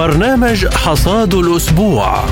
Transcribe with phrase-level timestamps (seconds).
[0.00, 2.24] برنامج حصاد الأسبوع.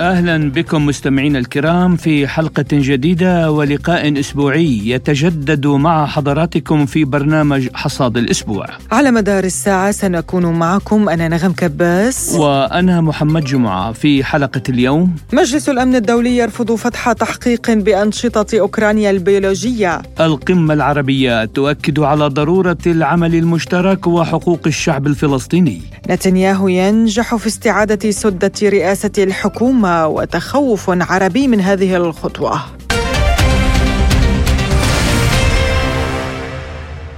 [0.00, 8.16] أهلا بكم مستمعينا الكرام في حلقة جديدة ولقاء أسبوعي يتجدد مع حضراتكم في برنامج حصاد
[8.16, 8.66] الأسبوع.
[8.92, 15.68] على مدار الساعة سنكون معكم أنا نغم كباس وأنا محمد جمعة في حلقة اليوم مجلس
[15.68, 20.02] الأمن الدولي يرفض فتح تحقيق بأنشطة أوكرانيا البيولوجية.
[20.20, 25.82] القمة العربية تؤكد على ضرورة العمل المشترك وحقوق الشعب الفلسطيني.
[26.10, 32.60] نتنياهو ينجح في استعادة سدة رئاسة الحكومة وتخوف عربي من هذه الخطوة.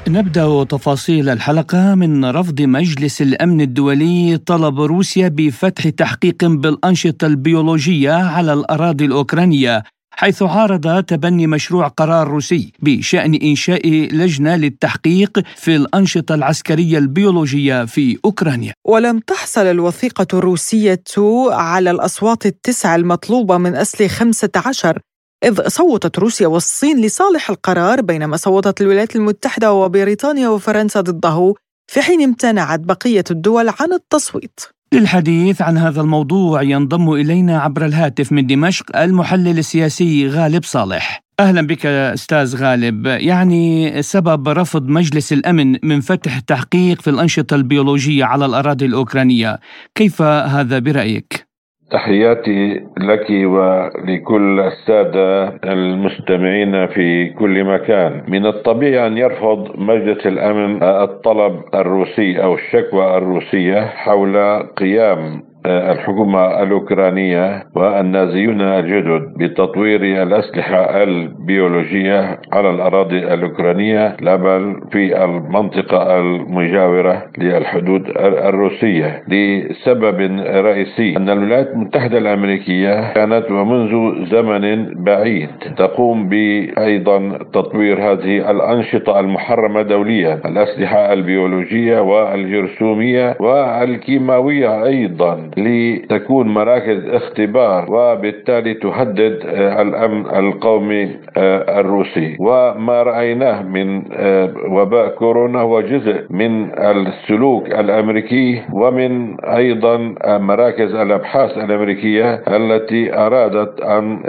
[0.09, 8.53] نبدأ تفاصيل الحلقة من رفض مجلس الأمن الدولي طلب روسيا بفتح تحقيق بالأنشطة البيولوجية على
[8.53, 9.83] الأراضي الأوكرانية.
[10.17, 18.19] حيث عارض تبني مشروع قرار روسي بشأن إنشاء لجنة للتحقيق في الأنشطة العسكرية البيولوجية في
[18.25, 18.73] أوكرانيا.
[18.85, 21.05] ولم تحصل الوثيقة الروسية
[21.51, 24.99] على الأصوات التسع المطلوبة من اصل 15
[25.45, 31.55] إذ صوتت روسيا والصين لصالح القرار بينما صوتت الولايات المتحدة وبريطانيا وفرنسا ضده
[31.87, 34.61] في حين امتنعت بقية الدول عن التصويت.
[34.95, 41.21] للحديث عن هذا الموضوع ينضم إلينا عبر الهاتف من دمشق المحلل السياسي غالب صالح.
[41.41, 48.25] أهلا بك أستاذ غالب، يعني سبب رفض مجلس الأمن من فتح تحقيق في الأنشطة البيولوجية
[48.25, 49.59] على الأراضي الأوكرانية،
[49.95, 51.44] كيف هذا برأيك؟
[51.91, 58.23] تحياتي لك ولكل السادة المستمعين في كل مكان.
[58.29, 64.37] من الطبيعي أن يرفض مجلس الأمن الطلب الروسي أو الشكوى الروسية حول
[64.77, 76.19] قيام الحكومة الأوكرانية والنازيون الجدد بتطوير الأسلحة البيولوجية على الأراضي الأوكرانية لا بل في المنطقة
[76.21, 79.23] المجاورة للحدود الروسية.
[79.29, 80.21] لسبب
[80.67, 89.83] رئيسي أن الولايات المتحدة الأمريكية كانت ومنذ زمن بعيد تقوم بأيضا تطوير هذه الأنشطة المحرمة
[89.83, 95.51] دوليا الأسلحة البيولوجية والجرثومية والكيماوية أيضا.
[95.57, 101.05] لتكون مراكز اختبار وبالتالي تهدد آه، الأمن القومي
[101.37, 102.37] آه، الروسي.
[102.41, 111.59] وما رأيناه من آه، وباء كورونا هو جزء من السلوك الأمريكي ومن أيضا مراكز الأبحاث
[111.59, 114.21] الأمريكية التي أرادت أن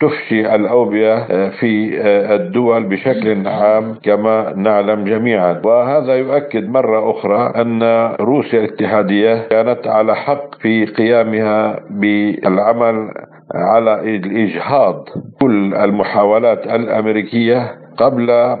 [0.00, 2.00] تفشي الأوبئة في
[2.34, 5.60] الدول بشكل عام كما نعلم جميعا.
[5.64, 7.82] وهذا يؤكد مرة أخرى أن
[8.20, 13.10] روسيا الاتحادية كانت على حق في قيامها بالعمل
[13.54, 15.04] على الإجهاض.
[15.40, 18.58] كل المحاولات الأمريكية قبل آه،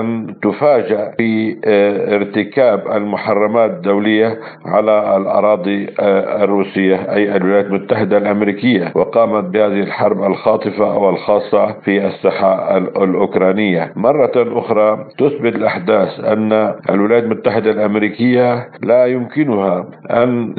[0.00, 8.92] أن تفاجأ في آه، ارتكاب المحرمات الدولية على الأراضي آه، الروسية أي الولايات المتحدة الأمريكية
[8.94, 13.92] وقامت بهذه الحرب الخاطفة والخاصة في الساحة الأوكرانية.
[13.96, 20.54] مرة أخرى تثبت الأحداث أن الولايات المتحدة الأمريكية لا يمكنها أن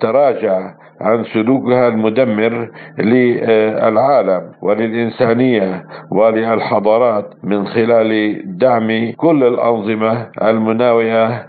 [0.00, 11.46] تراجع عن سلوكها المدمر للعالم وللإنسانية وللحضارات من خلال دعم كل الأنظمة المناوئة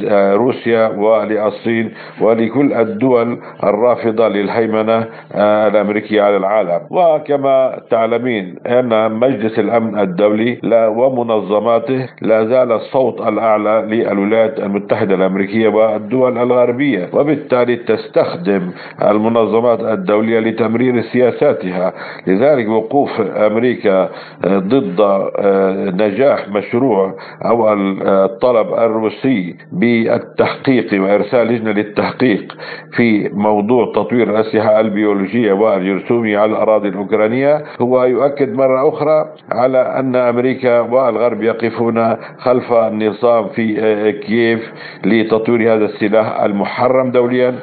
[0.00, 1.90] لروسيا وللصين
[2.20, 6.80] ولكل الدول الرافضة للهيمنة الأمريكية على العالم.
[6.90, 10.58] وكما تعلمين أن مجلس الأمن الدولي
[10.96, 17.76] ومنظماته لا زال الصوت الأعلى للولايات المتحدة الأمريكية والدول الغربية وبالتالي
[18.22, 18.70] تستخدم
[19.02, 21.92] المنظمات الدولية لتمرير سياساتها.
[22.26, 24.08] لذلك وقوف أمريكا
[24.46, 27.14] ضد آه، نجاح مشروع
[27.44, 32.56] أو الطلب الروسي بالتحقيق وإرسال لجنة للتحقيق
[32.96, 40.16] في موضوع تطوير الأسلحة البيولوجية والجرثومية على الأراضي الأوكرانية هو يؤكد مرة أخرى على أن
[40.16, 44.72] أمريكا والغرب يقفون خلف النظام في آه، كييف
[45.04, 47.54] لتطوير هذا السلاح المحرم دوليا.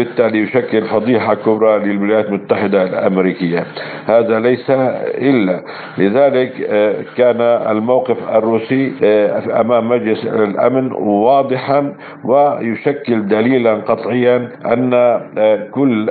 [0.00, 3.66] وبالتالي يشكل فضيحة كبرى للولايات المتحدة الأمريكية.
[4.06, 5.62] هذا ليس إلا
[5.98, 11.94] لذلك آه، كان الموقف الروسي آه، أمام مجلس الأمن واضحا
[12.24, 16.10] ويشكل دليلا قطعيا أن آه، كل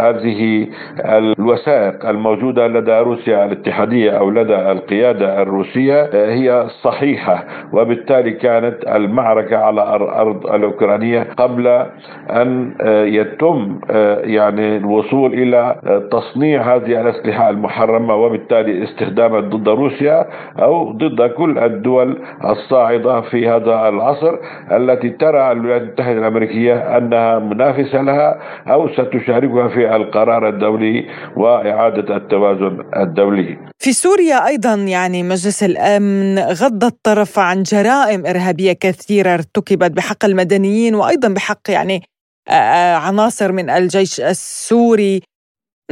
[0.00, 0.66] هذه
[1.04, 7.44] الوثائق الموجودة لدى روسيا الاتحادية أو لدى القيادة الروسية هي صحيحة.
[7.72, 11.66] وبالتالي كانت المعركة على الأرض الأوكرانية قبل
[12.30, 12.74] أن
[13.32, 13.80] يتم
[14.24, 15.80] يعني الوصول إلى
[16.12, 20.26] تصنيع هذه الأسلحة المحرمة وبالتالي استخدامها ضد روسيا
[20.58, 24.34] أو ضد كل الدول الصاعدة في هذا العصر
[24.72, 31.06] التي ترى الولايات المتحدة الأمريكية أنها منافسة لها أو ستشاركها في القرار الدولي
[31.36, 33.58] وإعادة التوازن الدولي.
[33.78, 40.94] في سوريا أيضا يعني مجلس الأمن غض الطرف عن جرائم إرهابية كثيرة ارتكبت بحق المدنيين
[40.94, 42.02] وأيضا بحق يعني
[42.48, 45.22] عناصر من الجيش السوري.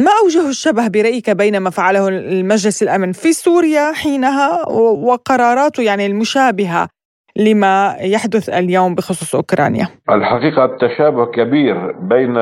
[0.01, 6.89] ما أوجه الشبه برأيك بين ما فعله المجلس الأمن في سوريا حينها وقراراته يعني المشابهة؟
[7.37, 12.33] لما يحدث اليوم بخصوص أوكرانيا؟ الحقيقة التشابه كبير بين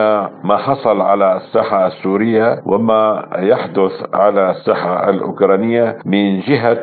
[0.44, 6.82] ما حصل على الساحة السورية وما يحدث على الساحة الأوكرانية من جهة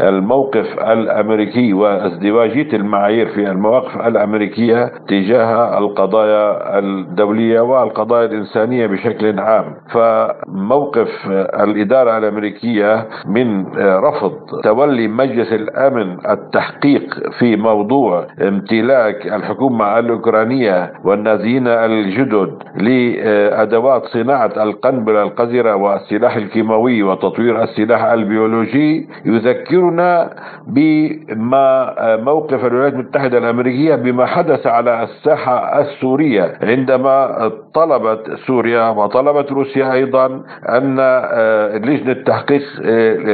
[0.00, 11.08] الموقف الأمريكي وازدواجية المعايير في المواقف الأمريكية تجاه القضايا الدولية والقضايا الإنسانية بشكل عام، فموقف
[11.60, 14.32] الإدارة الأمريكية من رفض
[14.64, 17.04] تولي مجلس الأمن التحقيق
[17.38, 27.62] في في موضوع امتلاك الحكومة الأوكرانية والنازيين الجدد لأدوات صناعة القنبلة القذرة والسلاح الكيماوي وتطوير
[27.62, 30.30] السلاح البيولوجي يذكرنا
[30.66, 39.92] بما موقف الولايات المتحدة الأمريكية بما حدث على الساحة السورية عندما طلبت سوريا وطلبت روسيا
[39.92, 40.26] أيضا
[40.68, 40.96] أن
[41.84, 42.62] لجنة تحقيق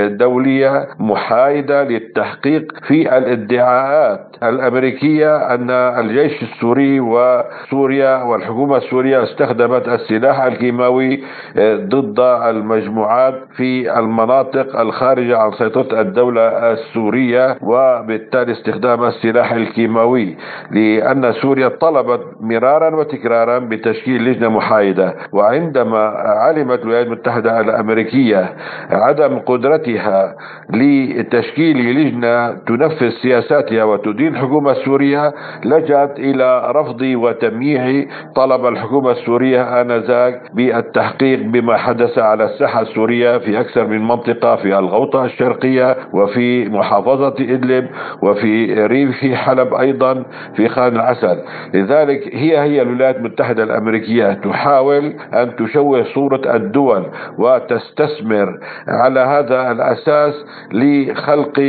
[0.08, 10.42] دولية محايدة للتحقيق في الادعاءات الادعاءات الأمريكية أن الجيش السوري وسوريا والحكومة السورية استخدمت السلاح
[10.42, 11.20] الكيماوي
[11.58, 16.42] آه، ضد المجموعات في المناطق الخارجة عن سيطرة الدولة
[16.72, 20.36] السورية وبالتالي استخدام السلاح الكيماوي
[20.70, 25.14] لأن سوريا طلبت مرارا وتكرارا بتشكيل لجنة محايدة.
[25.32, 28.56] وعندما علمت الولايات المتحدة الأمريكية
[28.90, 30.36] عدم قدرتها
[30.70, 35.32] لتشكيل لجنة تنفذ سياساتها وتدين الحكومة السورية
[35.64, 38.06] لجأت إلى رفض وتمييع
[38.36, 44.78] طلب الحكومة السورية آنذاك بالتحقيق بما حدث على الساحة السورية في أكثر من منطقة في
[44.78, 47.86] الغوطة الشرقية وفي محافظة إدلب
[48.22, 50.22] وفي ريف حلب أيضا
[50.56, 51.38] في خان العسل
[51.74, 57.06] لذلك هي هي الولايات المتحدة الأمريكية تحاول أن تشوه صورة الدول
[57.38, 58.58] وتستثمر
[58.88, 60.34] على هذا الأساس
[60.72, 61.60] لخلق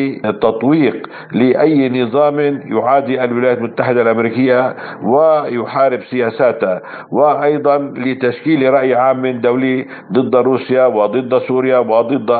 [0.41, 2.10] تطويق لأي نظام
[2.65, 6.81] يعادي الولايات المتحدة الأمريكية ويحارب سياساتها
[7.11, 12.31] وأيضا لتشكيل رأي عام دولي ضد روسيا وضد سوريا وضد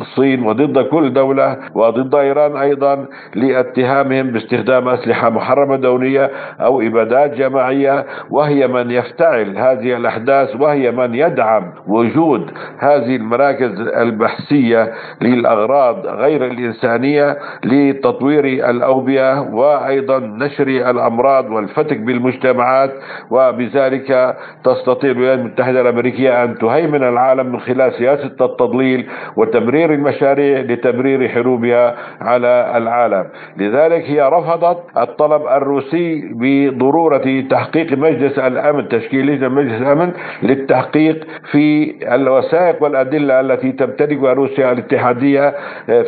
[0.00, 6.30] الصين وضد كل دولة وضد إيران أيضا لاتهامهم باستخدام أسلحة محرمة دولية
[6.60, 14.92] أو إبادات جماعية وهي من يفتعل هذه الأحداث وهي من يدعم وجود هذه المراكز البحثية
[15.22, 18.70] للأغراض غير الإنسانية لتطوير
[19.00, 22.90] الأوبئة وأيضا نشر الأمراض والفتك بالمجتمعات
[23.30, 29.06] وبذلك تستطيع الولايات المتحدة الأمريكية أن تهيمن العالم من خلال سياسة التضليل
[29.36, 33.24] وتمرير المشاريع لتبرير حروبها على العالم.
[33.56, 40.12] لذلك هي رفضت الطلب الروسي بضرورة تحقيق مجلس الأمن تشكيل لجنة مجلس الأمن
[40.42, 45.54] للتحقيق في الوثائق والأدلة التي تمتلكها روسيا الاتحادية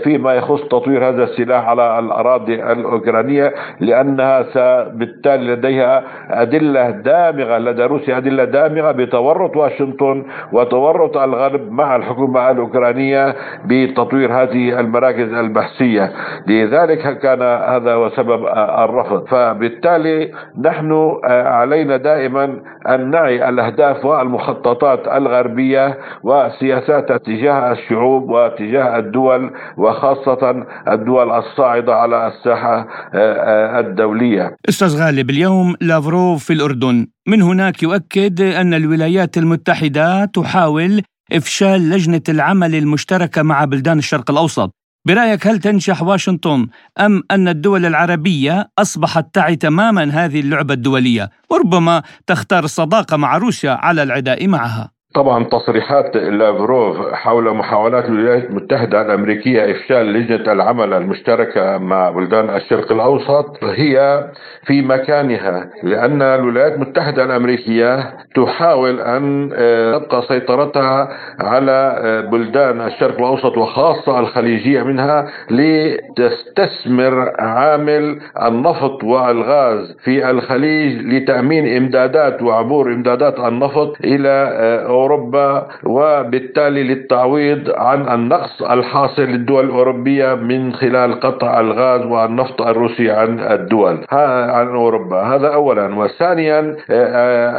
[0.04, 4.44] فيما يخص تطوير هذا السلاح على الأراضي الأوكرانية لأنها
[4.88, 13.34] بالتالي لديها أدلة دامغة لدى روسيا أدلة دامغة بتورط واشنطن وتورط الغرب مع الحكومة الأوكرانية
[13.64, 16.12] بتطوير هذه المراكز البحثية.
[16.46, 18.46] لذلك كان هذا هو سبب
[18.84, 19.26] الرفض.
[19.28, 20.30] فبالتالي
[20.64, 22.44] نحن علينا دائما
[22.88, 32.67] أن نعي الأهداف والمخططات الغربية وسياساتها تجاه الشعوب وتجاه الدول وخاصة الدول الصاعدة على الساحة
[32.68, 34.56] آه، آه، الدولية.
[34.68, 37.06] أستاذ غالب اليوم لافروف في الأردن.
[37.28, 44.70] من هناك يؤكد أن الولايات المتحدة تحاول إفشال لجنة العمل المشتركة مع بلدان الشرق الأوسط.
[45.06, 46.66] برأيك هل تنجح واشنطن
[47.00, 53.70] أم أن الدول العربية أصبحت تعي تماما هذه اللعبة الدولية؟ وربما تختار الصداقة مع روسيا
[53.70, 54.97] على العداء معها.
[55.18, 62.92] طبعا تصريحات لافروف حول محاولات الولايات المتحدة الأمريكية إفشال لجنة العمل المشتركة مع بلدان الشرق
[62.92, 64.24] الأوسط هي
[64.66, 71.08] في مكانها لأن الولايات المتحدة الأمريكية تحاول أن آه، تبقى سيطرتها
[71.40, 81.76] على آه، بلدان الشرق الأوسط وخاصة الخليجية منها لتستثمر عامل النفط والغاز في الخليج لتأمين
[81.76, 90.72] إمدادات وعبور إمدادات النفط إلى آه، أوروبا وبالتالي للتعويض عن النقص الحاصل للدول الأوروبية من
[90.72, 95.16] خلال قطع الغاز والنفط الروسي عن الدول عن أوروبا.
[95.22, 95.94] هذا أولا.
[95.98, 96.76] وثانيا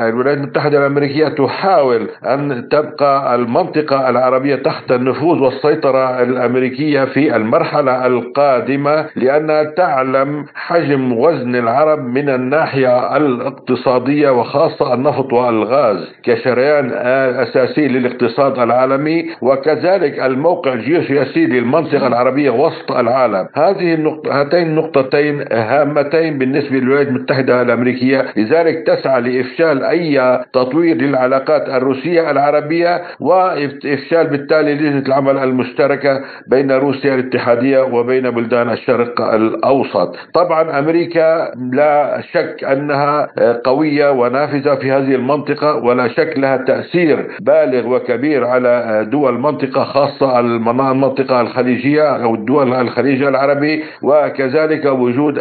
[0.10, 9.06] الولايات المتحدة الأمريكية تحاول أن تبقى المنطقة العربية تحت النفوذ والسيطرة الأمريكية في المرحلة القادمة
[9.16, 16.14] لأنها تعلم حجم وزن العرب من الناحية الاقتصادية وخاصة النفط والغاز.
[16.24, 16.92] كشريان
[17.30, 23.48] أساسي للاقتصاد العالمي وكذلك الموقع الجيوسياسي للمنطقة العربية وسط العالم.
[23.54, 28.26] هذه النقطة هاتين النقطتين هامتين بالنسبة للولايات المتحدة الأمريكية.
[28.38, 37.16] لذلك تسعى لإفشال أي تطوير للعلاقات الروسية العربية وإفشال بالتالي لجنة العمل المشتركة بين روسيا
[37.16, 40.16] الاتحادية وبين بلدان الشرق الأوسط.
[40.34, 43.28] طبعا أمريكا لا شك أنها
[43.66, 50.40] قوية ونافذة في هذه المنطقة ولا شك لها تأثير بالغ وكبير على دول المنطقة خاصة
[50.40, 55.40] المنطقة الخليجية أو الدول الخليج العربي وكذلك وجود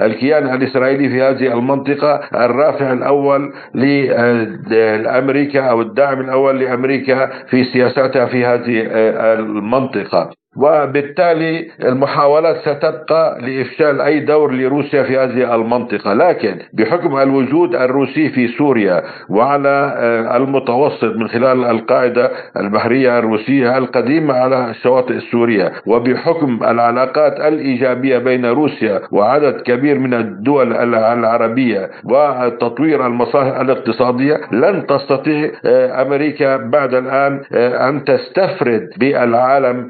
[0.00, 3.52] الكيان الإسرائيلي في هذه المنطقة الرافع الأول
[4.70, 8.86] لأمريكا أو الداعم الأول لأمريكا في سياساتها في هذه
[9.40, 10.39] المنطقة.
[10.56, 18.48] وبالتالي المحاولات ستبقى لإفشال أي دور لروسيا في هذه المنطقة، لكن بحكم الوجود الروسي في
[18.48, 27.40] سوريا وعلى آه، المتوسط من خلال القاعدة البحرية الروسية القديمة على الشواطئ السورية، وبحكم العلاقات
[27.40, 36.56] الإيجابية بين روسيا وعدد كبير من الدول العربية وتطوير المصالح الاقتصادية، لن تستطيع آه، أمريكا
[36.56, 39.88] بعد الآن آه، أن تستفرد بالعالم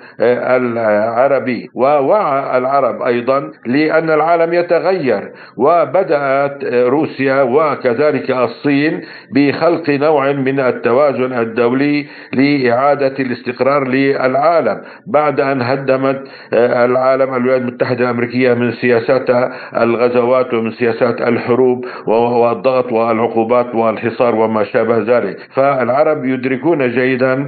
[0.57, 1.71] العربي.
[1.75, 9.00] ووعى العرب أيضا لأن العالم يتغير وبدأت روسيا وكذلك الصين
[9.35, 14.80] بخلق نوع من التوازن الدولي لإعادة الاستقرار للعالم.
[15.07, 19.52] بعد أن هدمت العالم الولايات المتحدة الأمريكية من سياساتها
[19.83, 25.37] الغزوات ومن سياسات الحروب والضغط والعقوبات والحصار وما شابه ذلك.
[25.54, 27.47] فالعرب يدركون جيدا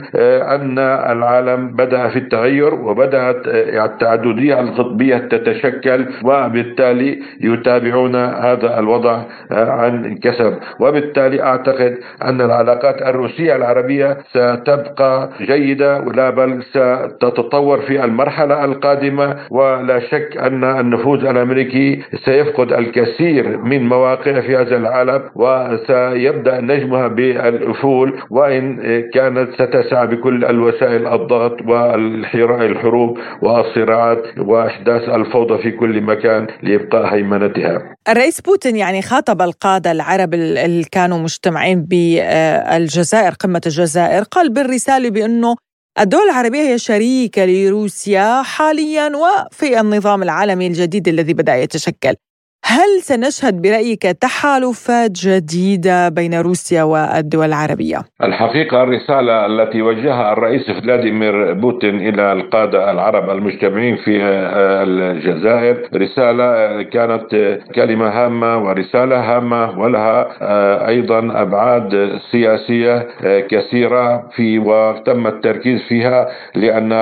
[0.54, 10.54] أن العالم بدأ في التغير وبدأت التعددية القطبية تتشكل وبالتالي يتابعون هذا الوضع عن كسب
[10.80, 19.37] وبالتالي أعتقد أن العلاقات الروسية العربية ستبقى جيدة ولا بل ستتطور في المرحلة القادمة.
[19.50, 28.12] ولا شك أن النفوذ الأمريكي سيفقد الكثير من مواقع في هذا العالم وسيبدأ نجمها بالأفول.
[28.30, 28.76] وإن
[29.14, 37.96] كانت ستسعى بكل الوسائل الضغط والحراء الحروب والصراعات وأحداث الفوضى في كل مكان لإبقاء هيمنتها.
[38.08, 45.56] الرئيس بوتين يعني خاطب القادة العرب اللي كانوا مجتمعين بالجزائر قمة الجزائر قال بالرسالة بأنه
[46.00, 52.14] الدول العربية هي شريكة لروسيا حاليا وفي النظام العالمي الجديد الذي بدأ يتشكل
[52.64, 61.52] هل سنشهد برأيك تحالفات جديدة بين روسيا والدول العربية؟ الحقيقة الرسالة التي وجهها الرئيس فلاديمير
[61.52, 70.28] بوتين إلى القادة العرب المجتمعين في آه، الجزائر رسالة كانت كلمة هامة ورسالة هامة ولها
[70.42, 76.92] آه، أيضا أبعاد سياسية آه، كثيرة في وتم التركيز فيها لأن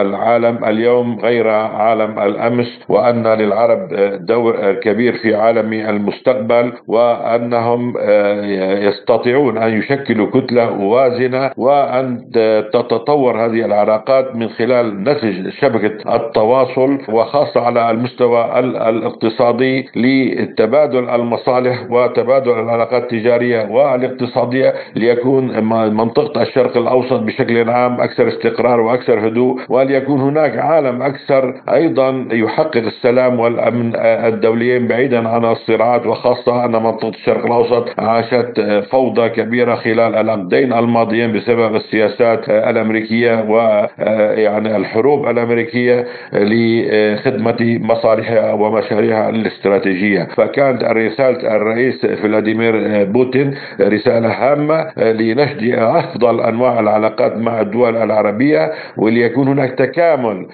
[0.00, 3.88] العالم اليوم غير عالم الأمس وأن للعرب
[4.20, 12.30] دور كبير كبير في عالم المستقبل وأنهم آه، يستطيعون أن يشكلوا كتلة وازنة وأن
[12.72, 22.52] تتطور هذه العلاقات من خلال نسج شبكة التواصل وخاصة على المستوى الاقتصادي لتبادل المصالح وتبادل
[22.52, 25.64] العلاقات التجارية والاقتصادية ليكون
[25.94, 32.76] منطقة الشرق الأوسط بشكل عام أكثر استقرار وأكثر هدوء وليكون هناك عالم أكثر أيضا يحقق
[32.76, 40.14] السلام والأمن الدوليين بعيدا عن الصراعات وخاصة أن منطقة الشرق الأوسط عاشت فوضى كبيرة خلال
[40.14, 50.28] العقدين الماضيين بسبب السياسات الأمريكية ويعني الحروب الأمريكية لخدمة مصالحها ومشاريعها الاستراتيجية.
[50.36, 59.48] فكانت رسالة الرئيس فلاديمير بوتين رسالة هامة لنشد أفضل أنواع العلاقات مع الدول العربية وليكون
[59.48, 60.46] هناك تكامل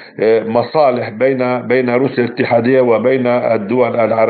[0.46, 4.25] مصالح بين بين روسيا الاتحادية وبين الدول العربية.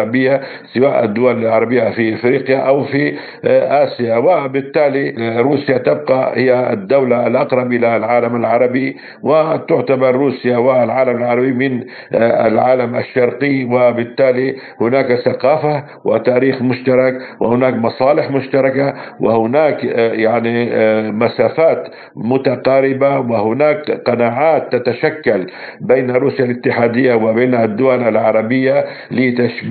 [0.74, 4.16] سواء الدول العربية في إفريقيا أو في آسيا.
[4.16, 11.84] وبالتالي روسيا تبقى هي الدولة الأقرب إلى العالم العربي وتعتبر روسيا والعالم العربي من
[12.14, 13.64] العالم الشرقي.
[13.64, 20.70] وبالتالي هناك ثقافة وتاريخ مشترك وهناك مصالح مشتركة وهناك يعني
[21.12, 25.46] مسافات متقاربة وهناك قناعات تتشكل
[25.80, 28.84] بين روسيا الاتحادية وبين الدول العربية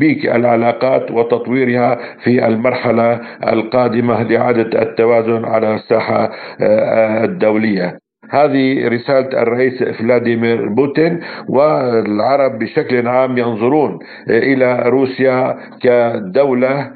[0.05, 3.21] لتشبيك العلاقات وتطويرها في المرحلة
[3.53, 6.31] القادمة لإعادة التوازن على الساحة
[7.23, 8.04] الدولية.
[8.29, 16.91] هذه رسالة الرئيس فلاديمير بوتين والعرب بشكل عام ينظرون إلى روسيا كدولة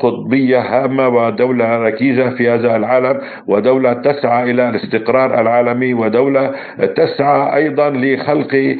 [0.00, 6.52] قطبية هامة ودولة ركيزة في هذا العالم ودولة تسعى إلى الاستقرار العالمي ودولة
[6.96, 8.76] تسعى أيضا لخلق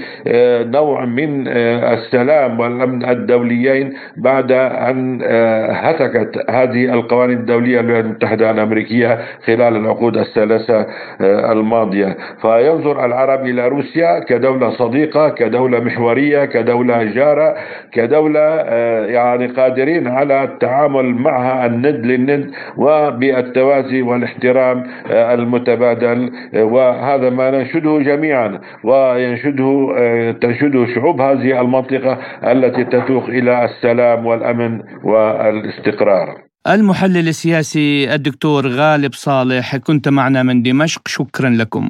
[0.75, 5.23] نوع من السلام والأمن الدوليين بعد أن
[5.71, 10.87] هتكت هذه القوانين الدولية للولايات المتحدة الأمريكية خلال العقود الثلاثة
[11.59, 12.17] الماضية.
[12.43, 17.55] فينظر العرب إلى روسيا كدولة صديقة كدولة محورية كدولة جارة
[17.93, 18.41] كدولة
[19.07, 28.61] يعني قادرين على التعامل معها الند للند وبالتوازي والاحترام المتبادل وهذا ما ننشده جميعا.
[28.85, 29.95] وينشده
[30.41, 36.48] تنشده شعوب هذه المنطقة التي تتوق إلى السلام والأمن والاستقرار.
[36.69, 41.09] المحلل السياسي الدكتور غالب صالح كنت معنا من دمشق.
[41.09, 41.89] شكرا لكم.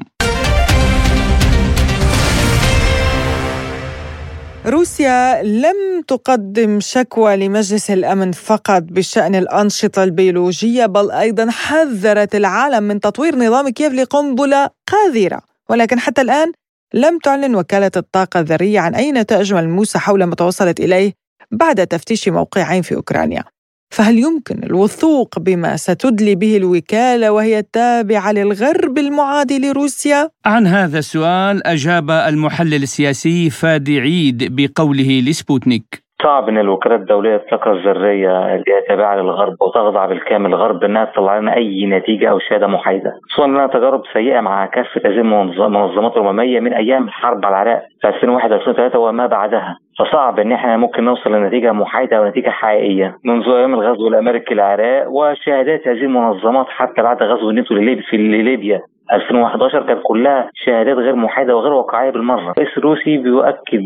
[4.66, 13.00] روسيا لم تقدم شكوى لمجلس الأمن فقط بشأن الأنشطة البيولوجية بل أيضا حذرت العالم من
[13.00, 16.52] تطوير نظام كييف لقنبلة قاذره ولكن حتى الآن
[16.94, 21.12] لم تعلن وكالة الطاقة الذرية عن أي نتائج ملموسة حول ما توصلت إليه
[21.50, 23.44] بعد تفتيش موقعين في أوكرانيا.
[23.90, 31.66] فهل يمكن الوثوق بما ستدلي به الوكالة وهي تابعه للغرب المعادي لروسيا؟ عن هذا السؤال
[31.66, 38.80] أجاب المحلل السياسي فادي عيد بقوله لسبوتنيك صعب ان الوكالات الدولية للطاقة الذرية اللي هي
[38.88, 40.50] تابعه للغرب وتخضع بالكامل.
[40.50, 45.00] للغرب إنها تطلع لنا أي نتيجة أو شهادة محايدة، خصوصا إنها تجارب سيئة مع كافه
[45.04, 50.52] هذه المنظمات الامميه من أيام الحرب على العراق في 2001 2003 وما بعدها، فصعب إن
[50.52, 53.16] إحنا ممكن نوصل لنتيجة محايدة أو نتيجة حقيقية.
[53.24, 57.74] منذ أيام الغزو الأمريكي للعراق وشهادات هذه المنظمات حتى بعد غزو الناتو
[58.10, 58.80] في ليبيا.
[59.12, 63.82] 2011 كانت كلها شهادات غير محايدة وغير واقعية بالمرة، الرئيس الروسي بيؤكد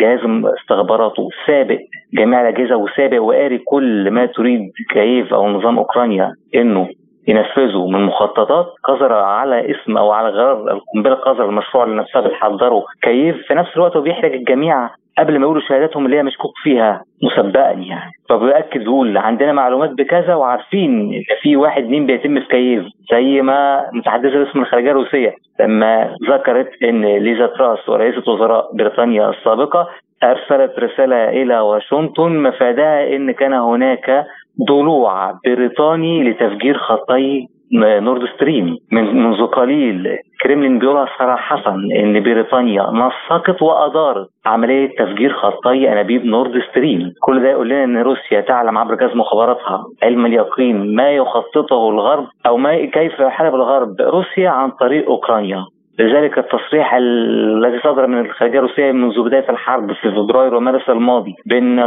[0.00, 0.20] جهاز
[0.60, 1.78] استخباراته سابق
[2.14, 6.88] جميع الأجهزة وسابق وقاري كل ما تريد كييف أو نظام أوكرانيا إنه
[7.28, 12.84] ينفذه من مخططات قذرة على اسم أو على غرار القنبلة القذرة المشروع اللي نفسها بتحضره
[13.02, 17.02] كييف في نفس الوقت هو بيحرج الجميع قبل ما يقولوا شهاداتهم اللي هي مشكوك فيها
[17.22, 18.12] مسبقا يعني.
[18.30, 22.84] فبيأكد بيقول عندنا معلومات بكذا وعارفين إن في واحد اتنين بيتم في كييف.
[23.12, 29.88] زي ما المتحدثة باسم الخارجيه الروسية لما ذكرت إن ليز تراس ورئيسة وزراء بريطانيا السابقة
[30.22, 34.26] أرسلت رسالة إلى واشنطن مفادها إن كان هناك
[34.66, 38.76] ضلوع بريطاني لتفجير خطي نورد ستريم.
[38.92, 46.62] من منذ قليل كريملين بيقولها صراحة إن بريطانيا نسقت وادارت عملية تفجير خطي أنابيب نورد
[46.70, 47.12] ستريم.
[47.20, 49.84] كل ده يقول لنا إن روسيا تعلم عبر جهاز مخابراتها.
[50.02, 55.64] علم اليقين ما يخططه الغرب أو ما كيف يحارب الغرب روسيا عن طريق أوكرانيا.
[55.98, 61.78] لذلك التصريح الذي صدر من الخارجية الروسية منذ بداية الحرب في فبراير ومارس الماضي بان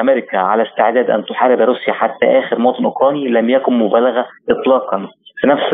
[0.00, 5.06] أمريكا على استعداد أن تحارب روسيا حتى آخر مواطن أوكراني لم يكن مبالغة اطلاقا.
[5.40, 5.64] في نفس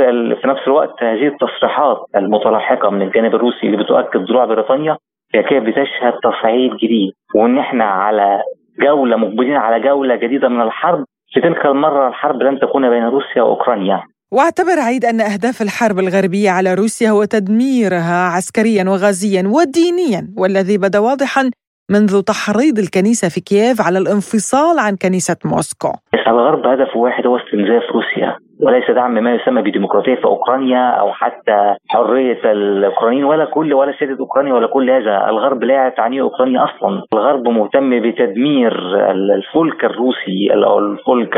[0.41, 4.97] في نفس الوقت هذه التصريحات المتلاحقة من الجانب الروسي اللي بتؤكد ضلوع بريطانيا
[5.35, 7.13] هي كيف بتشهد تصعيد جديد.
[7.37, 8.43] وإن إحنا على
[8.81, 13.43] جولة مقبلين على جولة جديدة من الحرب في تلك المرة الحرب لن تكون بين روسيا
[13.43, 14.03] وأوكرانيا.
[14.33, 20.99] واعتبر عيد أن أهداف الحرب الغربية على روسيا هو تدميرها عسكريا وغازيا ودينيا والذي بدا
[20.99, 21.51] واضحا
[21.91, 25.89] منذ تحريض الكنيسة في كييف على الانفصال عن كنيسة موسكو.
[26.29, 31.75] الغرب هدفه واحد هو استنزاف روسيا وليس دعم ما يسمى بديمقراطية في أوكرانيا أو حتى
[31.89, 37.03] حرية الأوكرانيين ولا كل ولا سيادة أوكرانيا ولا كل هذا، الغرب لا تعنيه أوكرانيا أصلا،
[37.13, 38.73] الغرب مهتم بتدمير
[39.11, 41.37] الفلك الروسي أو الفلك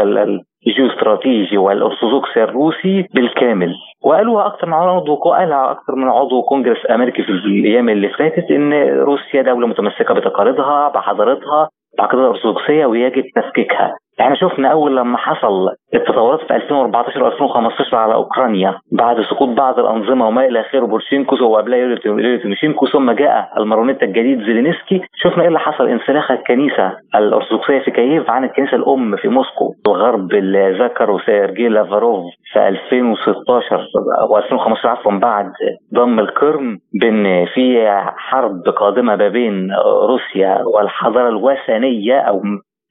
[0.67, 3.75] الجيوستراتيجي والارثوذكسي الروسي بالكامل.
[4.05, 8.73] وقالوها أكثر من عضو قالها أكثر من عضو كونجرس أمريكي في الأيام اللي فاتت إن
[8.99, 11.69] روسيا دولة متمسكة بتقاليدها بحضارتها
[11.99, 13.97] بعقيدتها الأرثوذكسية ويجب تفكيكها.
[14.21, 19.79] إحنا شفنا أول لما حصل التطورات في 2014 و 2015 على أوكرانيا بعد سقوط بعض
[19.79, 21.95] الأنظمة وما إلى اخره بوروشينكو وقبلها
[22.43, 25.01] تيموشينكو ثم جاء الماريونيت الجديد زيلينسكي.
[25.15, 29.75] شفنا إيه اللي حصل؟ انسلاخ الكنيسة الأرثوذكسية في كييف عن الكنيسة الأم في موسكو.
[29.87, 33.87] الغرب اللي ذكروا سيرجي لافروف في 2016
[34.31, 35.53] و 2015 عفوا بعد
[35.95, 39.69] ضم القرم بأن في حرب قادمة ما بين
[40.09, 42.43] روسيا والحضارة الوثنية أو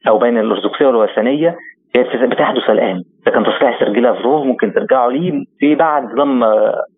[0.08, 1.56] أو بين الارثوذكسيه والوثنية
[1.96, 3.02] بتحدث الآن.
[3.26, 6.44] ده كان تصريح سيرجي لافروف ممكن ترجعوا ليه في بعد ضم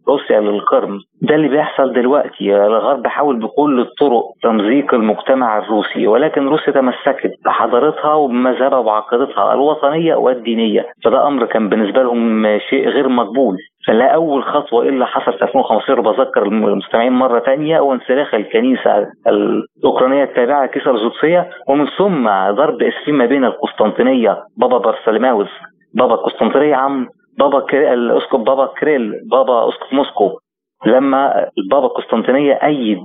[0.07, 0.99] روسيا للقرم.
[1.21, 2.55] ده اللي بيحصل دلوقتي.
[2.55, 10.85] الغرب حاول بكل الطرق تمزيق المجتمع الروسي ولكن روسيا تمسكت بحضارتها وبمذهبها وبعقيدتها الوطنيه والدينية.
[11.03, 13.57] فده أمر كان بالنسبة لهم شيء غير مقبول.
[13.87, 20.23] فلا أول خطوة إلا حصل في 2015 بذكر المستمعين مرة ثانية هو انسلاخ الكنيسة الأوكرانية
[20.23, 25.49] التابعة للكنيسه الارثوذكسيه ومن ثم ضرب إسفين ما بين القسطنطينية بابا بارثولوماوس
[25.93, 27.65] بابا قسطنطينية عم بابا.
[27.93, 30.39] الأسقف بابا كيريل بابا أسقف موسكو
[30.85, 32.99] لما البابا قسطنطينية أيد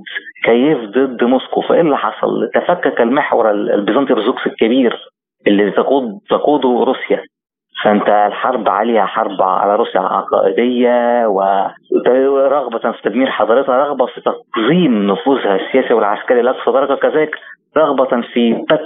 [0.44, 4.98] كييف ضد موسكو فايه اللي حصل؟ تفكك المحور البيزنطي الارثوذكسي الكبير
[5.46, 7.22] اللي تقود تقوده روسيا
[7.82, 15.56] فأنت الحرب عليها حرب على روسيا عقائدية ورغبه في تدمير حضارتها رغبة في تقزيم نفوذها
[15.56, 16.42] السياسي والعسكري.
[16.42, 17.30] لاقصى درجه كذلك
[17.76, 18.80] رغبة في بث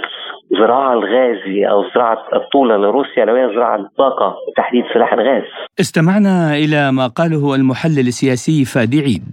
[0.59, 5.43] زراعة الغاز أو زراعة الطولة لروسيا لو هي زراعة الطاقة وتحديد سلاح الغاز.
[5.79, 9.23] استمعنا إلى ما قاله المحلل السياسي فادي عيد.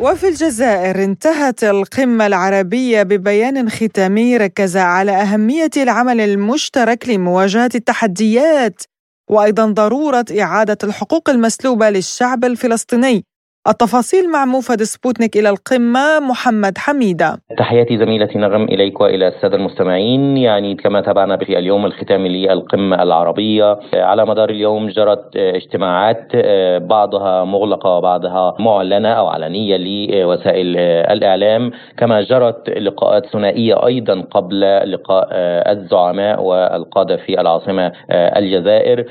[0.00, 8.82] وفي الجزائر انتهت القمة العربية ببيان ختامي ركز على أهمية العمل المشترك لمواجهة التحديات
[9.30, 13.24] وأيضا ضرورة إعادة الحقوق المسلوبة للشعب الفلسطيني.
[13.68, 17.36] التفاصيل مع موفد سبوتنيك إلى القمة محمد حميدة.
[17.58, 20.36] تحياتي زميلتي نغم إليك وإلى السادة المستمعين.
[20.36, 26.36] يعني كما تابعنا في اليوم الختامي للقمة العربية على مدار اليوم جرت اجتماعات
[26.82, 30.76] بعضها مغلقة وبعضها معلنة أو علنية لوسائل
[31.12, 31.70] الإعلام.
[31.98, 34.60] كما جرت لقاءات ثنائية أيضا قبل
[34.92, 35.28] لقاء
[35.72, 39.04] الزعماء والقادة في العاصمة الجزائر.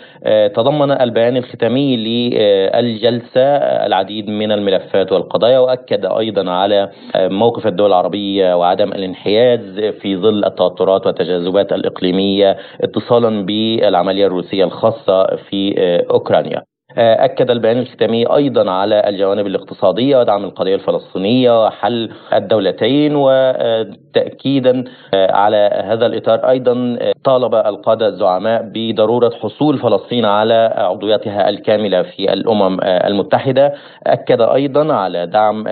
[0.55, 3.41] تضمن البيان الختامي للجلسة
[3.85, 11.05] العديد من الملفات والقضايا وأكد أيضا على موقف الدول العربية وعدم الانحياز في ظل التوترات
[11.05, 15.73] والتجاذبات الإقليمية اتصالا بالعملية الروسية الخاصة في
[16.11, 16.68] أوكرانيا.
[16.97, 26.05] أكد البيان الختامي أيضا على الجوانب الاقتصادية ودعم القضية الفلسطينية وحل الدولتين وتأكيدا على هذا
[26.05, 33.73] الإطار أيضا طالب القادة الزعماء بضرورة حصول فلسطين على عضويتها الكاملة في الأمم المتحدة.
[34.07, 35.63] أكد أيضا على دعم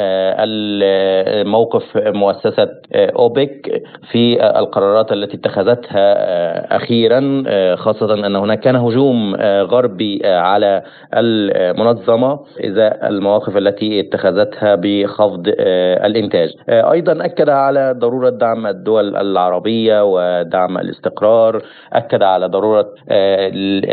[1.51, 7.43] موقف مؤسسة أوبك في القرارات التي اتخذتها أخيرا
[7.75, 15.43] خاصة أن هناك كان هجوم غربي على المنظمة إذا المواقف التي اتخذتها بخفض
[16.05, 16.53] الإنتاج.
[16.69, 21.61] أيضا أكد على ضرورة دعم الدول العربية ودعم الاستقرار.
[21.93, 22.87] أكد على ضرورة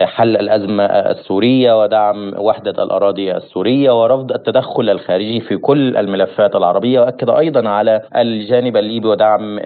[0.05, 7.00] حل الأزمة السورية ودعم وحدة الأراضي السورية ورفض التدخل الخارجي في كل الملفات العربية.
[7.00, 9.61] وأكد أيضا على الجانب الليبي ودعم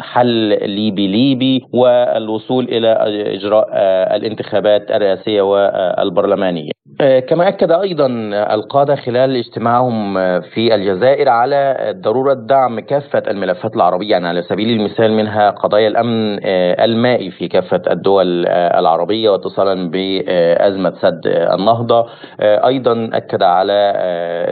[0.00, 2.88] حل ليبي ليبي والوصول إلى
[3.34, 3.68] إجراء
[4.16, 6.70] الانتخابات الرئاسية والبرلمانية.
[6.98, 8.06] كما أكد أيضا
[8.54, 14.10] القادة خلال اجتماعهم في الجزائر على ضرورة دعم كافة الملفات العربية.
[14.10, 16.38] يعني على سبيل المثال منها قضايا الأمن
[16.84, 22.06] المائي في كافة الدول العربية واتصالا بأزمة سد النهضة.
[22.40, 23.92] أيضا أكد على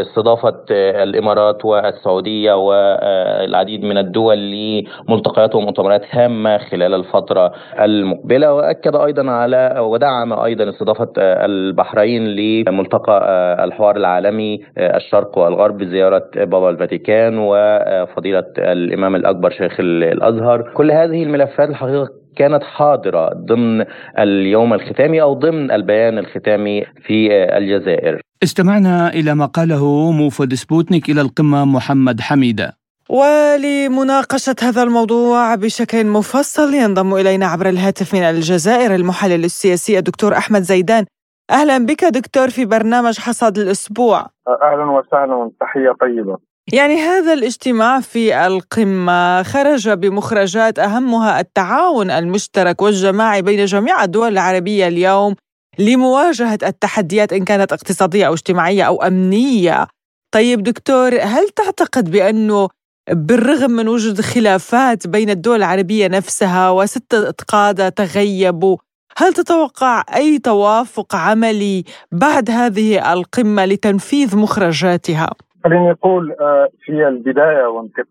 [0.01, 8.55] استضافة الإمارات والسعودية والعديد من الدول لملتقيات ومؤتمرات هامة خلال الفترة المقبلة.
[8.55, 13.21] وأكد أيضا على ودعم أيضا استضافة البحرين لملتقى
[13.64, 20.73] الحوار العالمي الشرق والغرب بزيارة بابا الفاتيكان وفضيلة الإمام الأكبر شيخ الأزهر.
[20.75, 23.85] كل هذه الملفات الحقيقة كانت حاضرة ضمن
[24.19, 28.21] اليوم الختامي أو ضمن البيان الختامي في الجزائر.
[28.43, 32.79] استمعنا إلى ما قاله موفد سبوتنيك إلى القمة محمد حميدة.
[33.09, 40.61] ولمناقشة هذا الموضوع بشكل مفصل ينضم إلينا عبر الهاتف من الجزائر المحلل السياسي الدكتور أحمد
[40.61, 41.05] زيدان.
[41.51, 44.27] أهلا بك دكتور في برنامج حصاد الأسبوع.
[44.49, 46.39] أهلا وسهلا تحية طيبة.
[46.73, 54.89] يعني هذا الاجتماع في القمة خرج بمخرجات أهمها التعاون المشترك والجماعي بين جميع الدول العربية
[54.89, 55.35] اليوم
[55.79, 59.87] لمواجهة التحديات إن كانت اقتصادية أو اجتماعية أو أمنية.
[60.35, 62.69] طيب دكتور هل تعتقد بأنه
[63.11, 68.77] بالرغم من وجود خلافات بين الدول العربية نفسها وستة قادة تغيبوا
[69.16, 75.31] هل تتوقع أي توافق عملي بعد هذه القمة لتنفيذ مخرجاتها؟
[75.64, 77.66] خليني أقول آه، في البداية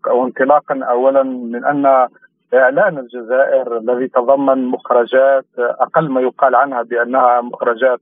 [0.06, 2.08] وانطلاقا أولا من أن
[2.54, 8.00] إعلان الجزائر الذي تضمن مخرجات آه، أقل ما يقال عنها بأنها مخرجات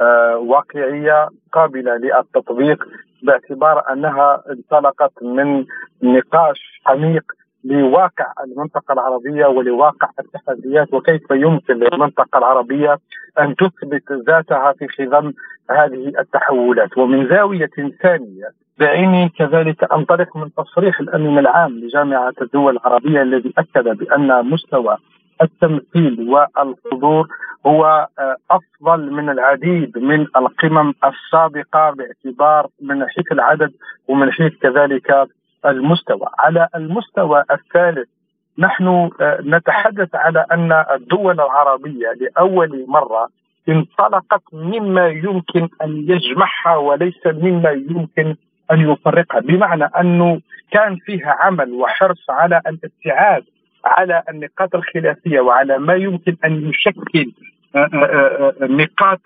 [0.00, 2.84] آه، واقعية قابلة للتطبيق
[3.22, 5.64] باعتبار أنها انطلقت من
[6.02, 7.24] نقاش عميق
[7.70, 12.98] لواقع المنطقة العربية ولواقع التحديات وكيف يمكن للمنطقة العربية
[13.40, 15.32] أن تثبت ذاتها في خضم
[15.70, 16.98] هذه التحولات.
[16.98, 17.70] ومن زاوية
[18.02, 24.96] ثانية دعيني كذلك انطلق من تصريح الأمين العام لجامعة الدول العربية الذي أكد بأن مستوى
[25.42, 27.28] التمثيل والحضور
[27.66, 33.72] هو آه، أفضل من العديد من القمم السابقة باعتبار من حيث العدد
[34.08, 35.28] ومن حيث كذلك
[35.66, 36.28] المستوى.
[36.38, 38.08] على المستوى الثالث
[38.58, 43.28] نحن آه، نتحدث على أن الدول العربية لأول مرة
[43.68, 48.36] انطلقت مما يمكن أن يجمعها وليس مما يمكن
[48.72, 49.40] أن يفرقها.
[49.40, 53.44] بمعنى أنه كان فيها عمل وحرص على الابتعاد
[53.84, 57.32] على النقاط الخلافية وعلى ما يمكن أن يشكل
[57.76, 59.20] آه، آه، نقاط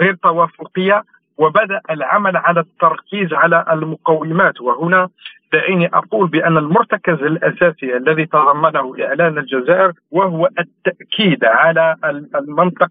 [0.00, 1.02] غير توافقية.
[1.38, 4.60] وبدأ العمل على التركيز على المقومات.
[4.60, 5.08] وهنا
[5.52, 11.96] دعيني أقول بأن المرتكز الأساسي الذي تضمنه إعلان الجزائر وهو التأكيد على
[12.34, 12.90] المنطق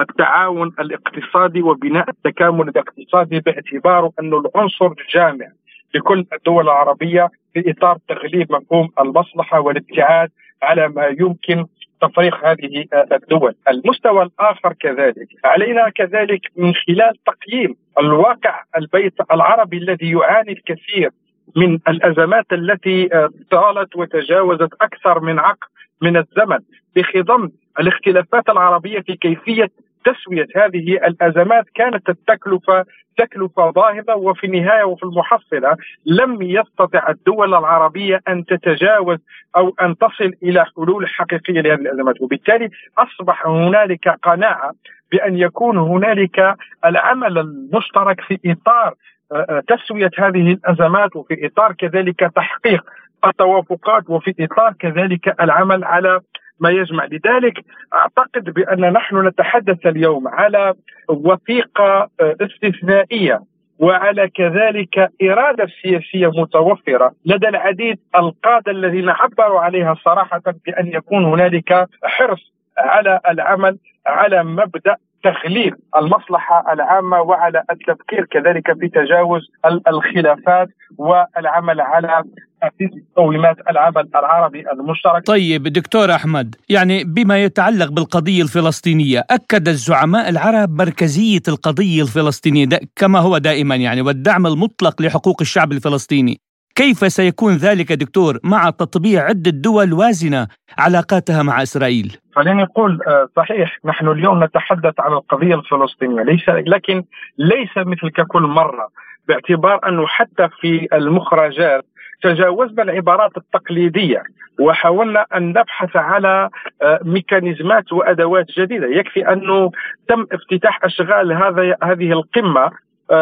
[0.00, 5.46] التعاون الاقتصادي وبناء التكامل الاقتصادي باعتباره انه العنصر الجامع
[5.94, 10.30] لكل الدول العربية في إطار تغليب مفهوم المصلحة والابتعاد
[10.62, 11.66] على ما يمكن
[12.02, 13.54] تفريق هذه الدول.
[13.68, 15.28] المستوى الآخر كذلك.
[15.44, 21.10] علينا كذلك من خلال تقييم الواقع البيت العربي الذي يعاني الكثير
[21.56, 23.08] من الأزمات التي
[23.50, 25.68] طالت وتجاوزت أكثر من عقد
[26.02, 26.58] من الزمن
[26.96, 27.48] بخضم
[27.80, 29.70] الاختلافات العربية في كيفية
[30.04, 32.84] تسوية هذه الأزمات كانت التكلفة
[33.18, 39.18] تكلفة باهظة وفي النهاية وفي المحصلة لم يستطع الدول العربية أن تتجاوز
[39.56, 42.22] أو أن تصل إلى حلول حقيقية لهذه الأزمات.
[42.22, 44.72] وبالتالي أصبح هنالك قناعة
[45.12, 48.94] بأن يكون هنالك العمل المشترك في إطار
[49.32, 52.84] آه، آه، تسوية هذه الأزمات وفي إطار كذلك تحقيق
[53.26, 56.20] التوافقات وفي إطار كذلك العمل على
[56.62, 57.04] ما يجمع.
[57.04, 60.74] لذلك أعتقد بأن نحن نتحدث اليوم على
[61.08, 63.40] وثيقة آه، استثنائية
[63.78, 67.12] وعلى كذلك إرادة سياسية متوفرة.
[67.26, 74.96] لدى العديد القادة الذين عبروا عليها صراحة بأن يكون هنالك حرص على العمل على مبدأ
[75.22, 79.42] تغليب المصلحة العامة وعلى التفكير كذلك في تجاوز
[79.88, 82.24] الخلافات والعمل على
[82.62, 85.26] تأسيس مقومات العمل العربي المشترك.
[85.26, 93.18] طيب دكتور أحمد يعني بما يتعلق بالقضية الفلسطينية أكد الزعماء العرب مركزية القضية الفلسطينية كما
[93.18, 96.40] هو دائما يعني والدعم المطلق لحقوق الشعب الفلسطيني.
[96.74, 100.48] كيف سيكون ذلك دكتور مع تطبيع عدة دول وازنة
[100.78, 106.22] علاقاتها مع إسرائيل؟ خليني أقول آه، صحيح نحن اليوم نتحدث عن القضية الفلسطينية.
[106.22, 107.04] ليس لكن
[107.38, 108.88] ليس مثل ككل مرة
[109.28, 111.84] باعتبار أنه حتى في المخرجات
[112.22, 114.22] تجاوزنا العبارات التقليدية
[114.60, 116.48] وحاولنا أن نبحث على
[116.82, 118.86] آه، ميكانيزمات وأدوات جديدة.
[118.86, 119.70] يكفي انه
[120.08, 122.70] تم افتتاح أشغال هذا هذه القمة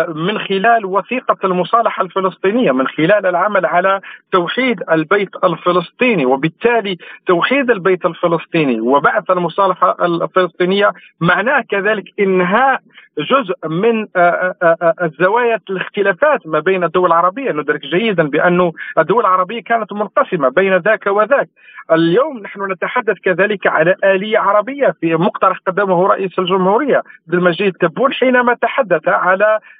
[0.08, 4.00] من خلال وثيقة المصالحة الفلسطينية من خلال العمل على
[4.32, 12.80] توحيد البيت الفلسطيني وبالتالي توحيد البيت الفلسطيني وبعث المصالحة الفلسطينية معناه كذلك إنهاء
[13.18, 17.52] جزء من آه، آه، الزوايا الاختلافات ما بين الدول العربية.
[17.52, 21.48] ندرك جيدا بأن الدول العربية كانت منقسمة بين ذاك وذاك.
[21.92, 28.12] اليوم نحن نتحدث كذلك على آلية عربية في مقترح قدمه رئيس الجمهورية عبد المجيد تبون
[28.12, 29.60] حينما تحدث على آه،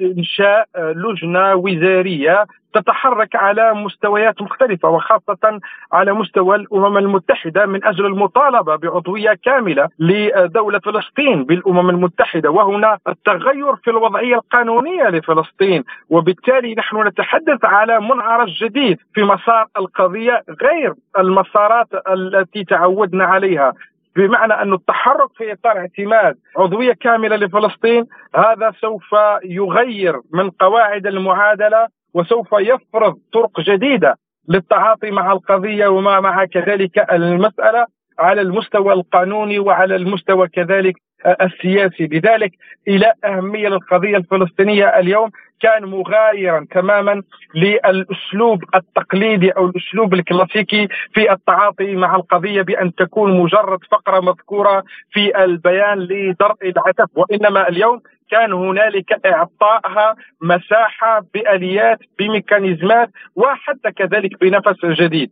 [0.00, 5.60] انشاء لجنة وزارية تتحرك على مستويات مختلفة وخاصة
[5.92, 12.50] على مستوى الأمم المتحدة من أجل المطالبة بعضوية كاملة لدولة فلسطين بالأمم المتحدة.
[12.50, 20.42] وهنا التغير في الوضعية القانونية لفلسطين وبالتالي نحن نتحدث على منعرج جديد في مسار القضية
[20.62, 23.72] غير المسارات التي تعودنا عليها.
[24.16, 31.88] بمعنى أن التحرك في إطار اعتماد عضوية كاملة لفلسطين هذا سوف يغير من قواعد المعادلة
[32.14, 34.14] وسوف يفرض طرق جديدة
[34.48, 37.86] للتعاطي مع القضية وما مع كذلك المسألة
[38.18, 40.94] على المستوى القانوني وعلى المستوى كذلك
[41.26, 42.52] السياسي لذلك
[42.88, 45.30] إلى أهمية للقضية الفلسطينية اليوم
[45.60, 47.22] كان مغايرا تماما
[47.54, 55.44] للأسلوب التقليدي أو الأسلوب الكلاسيكي في التعاطي مع القضية بأن تكون مجرد فقرة مذكورة في
[55.44, 65.30] البيان لدرء العتب وإنما اليوم كان هنالك اعطائها مساحة بآليات بميكانيزمات وحتى كذلك بنفس جديد.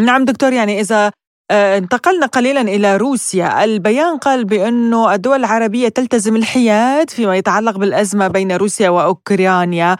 [0.00, 1.12] نعم دكتور يعني إذا
[1.50, 8.52] انتقلنا قليلا إلى روسيا، البيان قال بانه الدول العربية تلتزم الحياد فيما يتعلق بالأزمة بين
[8.52, 9.96] روسيا وأوكرانيا.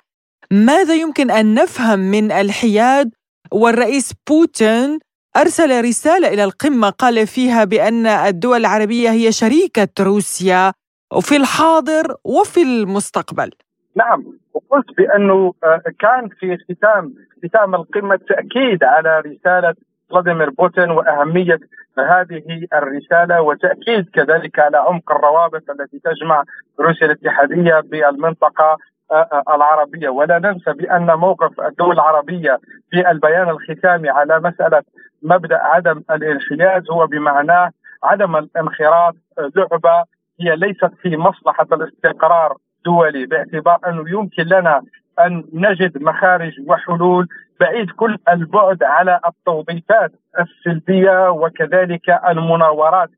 [0.50, 3.10] ماذا يمكن أن نفهم من الحياد
[3.52, 4.98] والرئيس بوتين
[5.36, 10.72] أرسل رسالة إلى القمة قال فيها بأن الدول العربية هي شريكة روسيا
[11.12, 13.50] وفي الحاضر وفي المستقبل.
[13.96, 19.74] نعم وقلت بأنه آه، كان في ختام ختام القمة تأكيد على رسالة
[20.10, 21.58] فلاديمير بوتين وأهمية
[21.98, 22.42] هذه
[22.74, 26.42] الرسالة وتأكيد كذلك على عمق الروابط التي تجمع
[26.80, 28.76] روسيا الاتحادية بالمنطقة
[29.12, 30.08] آه، آه، العربية.
[30.08, 32.58] ولا ننسى بأن موقف الدول العربية
[32.90, 34.82] في البيان الختامي على مسألة
[35.22, 37.70] مبدأ عدم الانحياز هو بمعناه
[38.02, 40.04] عدم الانخراط لعبة
[40.40, 44.82] هي ليست في مصلحة الاستقرار الدولي باعتبار أنه يمكن لنا
[45.20, 47.28] أن نجد مخارج وحلول
[47.60, 53.10] بعيد كل البعد على التوظيفات السلبية وكذلك المناورات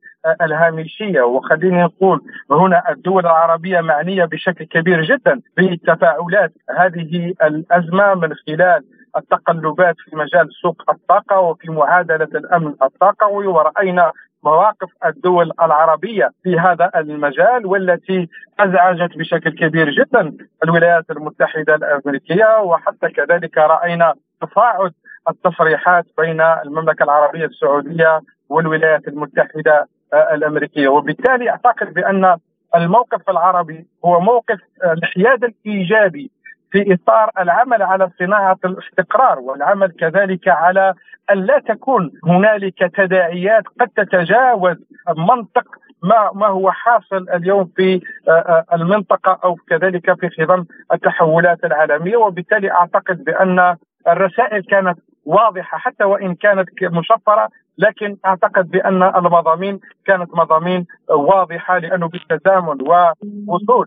[0.42, 1.20] الهامشية.
[1.22, 2.20] وخليني نقول
[2.50, 8.84] هنا الدول العربية معنية بشكل كبير جدا بتفاعلات هذه الأزمة من خلال
[9.16, 13.46] التقلبات في مجال سوق الطاقة وفي معادلة الأمن الطاقوي.
[13.46, 14.12] ورأينا
[14.44, 18.28] مواقف الدول العربية في هذا المجال والتي
[18.60, 20.32] أزعجت بشكل كبير جدا
[20.64, 22.58] الولايات المتحدة الأمريكية.
[22.62, 24.92] وحتى كذلك رأينا تصاعد
[25.28, 30.88] التصريحات بين المملكة العربية السعودية والولايات المتحدة الأمريكية.
[30.88, 32.36] وبالتالي أعتقد بأن
[32.74, 36.30] الموقف العربي هو موقف الحياد الإيجابي
[36.70, 40.94] في إطار العمل على صناعة الاستقرار والعمل كذلك على
[41.30, 44.76] أن لا تكون هنالك تداعيات قد تتجاوز
[45.16, 45.66] منطق
[46.02, 52.16] ما ما هو حاصل اليوم في آه، آه، المنطقة أو كذلك في خضم التحولات العالمية.
[52.16, 53.76] وبالتالي أعتقد بأن
[54.08, 62.08] الرسائل كانت واضحة حتى وإن كانت مشفرة لكن أعتقد بأن المضامين كانت مضامين واضحة لأنه
[62.08, 63.86] بالتزامن ووصول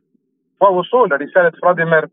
[0.62, 2.08] ووصول رسالة فلاديمير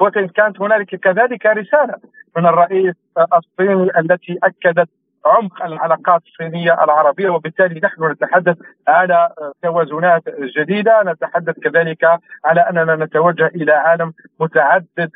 [0.00, 0.28] بوتين.
[0.28, 1.94] كانت هنالك كذلك رسالة
[2.36, 2.94] من الرئيس
[3.36, 4.88] الصيني التي أكدت
[5.26, 8.56] عمق العلاقات الصينية العربية وبالتالي نحن نتحدث
[8.88, 9.28] على
[9.62, 10.22] توازنات
[10.58, 12.04] جديدة، نتحدث كذلك
[12.44, 15.10] على أننا نتوجه إلى عالم متعدد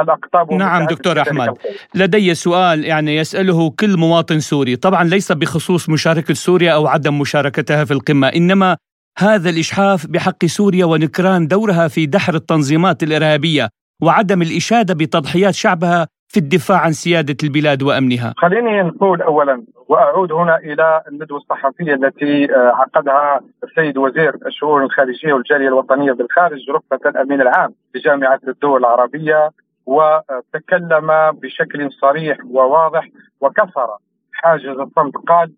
[0.00, 1.54] الأقطاب نعم دكتور أحمد.
[1.94, 7.84] لدي سؤال يعني يسأله كل مواطن سوري، طبعا ليس بخصوص مشاركة سوريا أو عدم مشاركتها
[7.84, 8.76] في القمة، إنما
[9.18, 13.68] هذا الإجحاف بحق سوريا ونكران دورها في دحر التنظيمات الإرهابية
[14.02, 18.34] وعدم الإشادة بتضحيات شعبها في الدفاع عن سيادة البلاد وأمنها.
[18.36, 25.32] خليني نقول أولا وأعود هنا إلى الندوة الصحفية التي آه، عقدها السيد وزير الشؤون الخارجية
[25.32, 29.50] والجالية الوطنية بالخارج رفقة الأمين العام لجامعة الدول العربية
[29.86, 31.08] وتكلم
[31.42, 33.08] بشكل صريح وواضح
[33.40, 33.88] وكسر
[34.32, 35.52] حاجز الصمت قال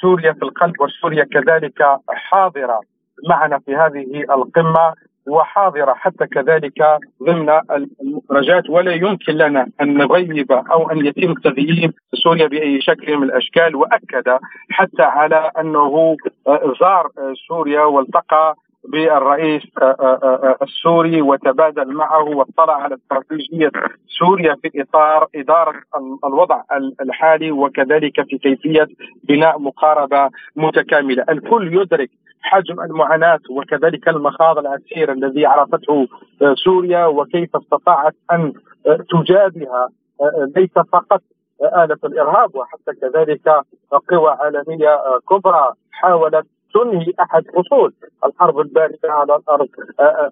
[0.00, 2.80] سوريا في القلب وسوريا كذلك حاضرة
[3.28, 4.94] معنا في هذه القمة
[5.28, 6.82] وحاضرة حتى كذلك
[7.22, 7.60] ضمن
[8.02, 13.76] المخرجات ولا يمكن لنا أن نغيب أو أن يتم تغييب سوريا بأي شكل من الأشكال.
[13.76, 14.38] وأكد
[14.70, 16.16] حتى على أنه
[16.80, 17.10] زار
[17.48, 18.54] سوريا والتقى
[18.88, 19.62] بالرئيس
[20.62, 23.70] السوري وتبادل معه واطلع على استراتيجية
[24.18, 25.82] سوريا في إطار إدارة
[26.24, 26.62] الوضع
[27.00, 28.88] الحالي وكذلك في كيفية
[29.24, 32.10] بناء مقاربة متكاملة، الكل يدرك
[32.42, 36.08] حجم المعاناة وكذلك المخاض العسير الذي عرفته
[36.64, 38.52] سوريا وكيف استطاعت أن
[39.10, 39.68] تجابه
[40.56, 41.22] ليس فقط
[41.62, 43.48] آلة الإرهاب وحتى كذلك
[44.10, 47.92] قوى عالمية كبرى حاولت تنهي أحد فصول
[48.26, 49.68] الحرب الباردة على الأرض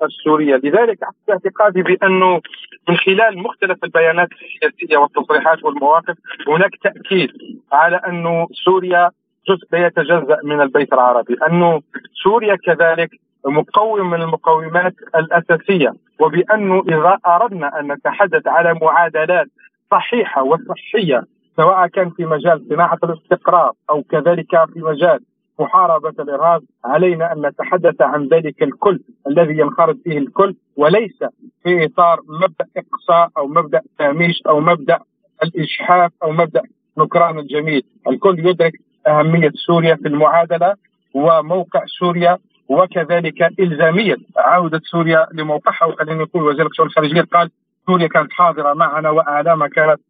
[0.02, 0.98] السورية، لذلك
[1.30, 2.40] اعتقادي بأنه
[2.88, 6.16] من خلال مختلف البيانات السياسية والتصريحات والمواقف
[6.48, 7.30] هناك تأكيد
[7.72, 9.10] على انه سوريا
[9.48, 11.82] جزء لا يتجزأ من البيت العربي، انه
[12.24, 13.10] سوريا كذلك
[13.46, 19.46] مقوم من المقومات الأساسية وبانه إذا أردنا أن نتحدث على معادلات
[19.90, 21.24] صحيحة وصحية
[21.56, 25.20] سواء كان في مجال صناعة الاستقرار أو كذلك في مجال
[25.60, 31.18] محاربة الإرهاب علينا أن نتحدث عن ذلك الكل الذي ينخرط فيه الكل وليس
[31.62, 34.98] في إطار مبدأ إقصاء أو مبدأ تهميش أو مبدأ
[35.42, 36.62] الإجحاف أو مبدأ
[36.98, 38.72] نكران الجميل، الكل يدرك
[39.06, 40.74] أهمية سوريا في المعادلة
[41.14, 42.38] وموقع سوريا
[42.68, 45.84] وكذلك إلزامية عودة سوريا لموقعها.
[45.84, 47.50] وخلينا نقول وزير الشؤون الخارجية قال
[47.86, 50.00] سوريا كانت حاضرة معنا واعلامها كانت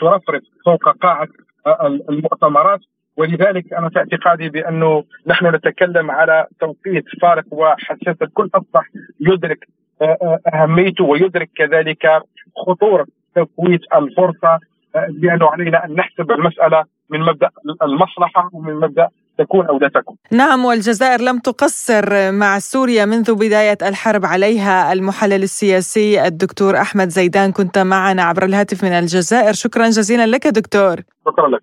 [0.00, 1.28] ترفرف فوق قاعة
[2.08, 2.80] المؤتمرات.
[3.16, 8.88] ولذلك أنا في اعتقادي بأنه نحن نتكلم على توقيت فارق وحساسه الكل أصبح
[9.20, 9.68] يدرك
[10.54, 12.22] أهميته ويدرك كذلك
[12.66, 14.58] خطورة تفويت الفرصة
[14.94, 17.50] لأنه علينا أن نحسب المسألة من مبدأ
[17.82, 20.16] المصلحة ومن مبدأ تكون أو لا تكون.
[20.30, 27.52] نعم والجزائر لم تقصر مع سوريا منذ بداية الحرب عليها المحلل السياسي الدكتور أحمد زيدان
[27.52, 30.96] كنت معنا عبر الهاتف من الجزائر شكرا جزيلا لك دكتور.
[31.26, 31.62] شكرا لك.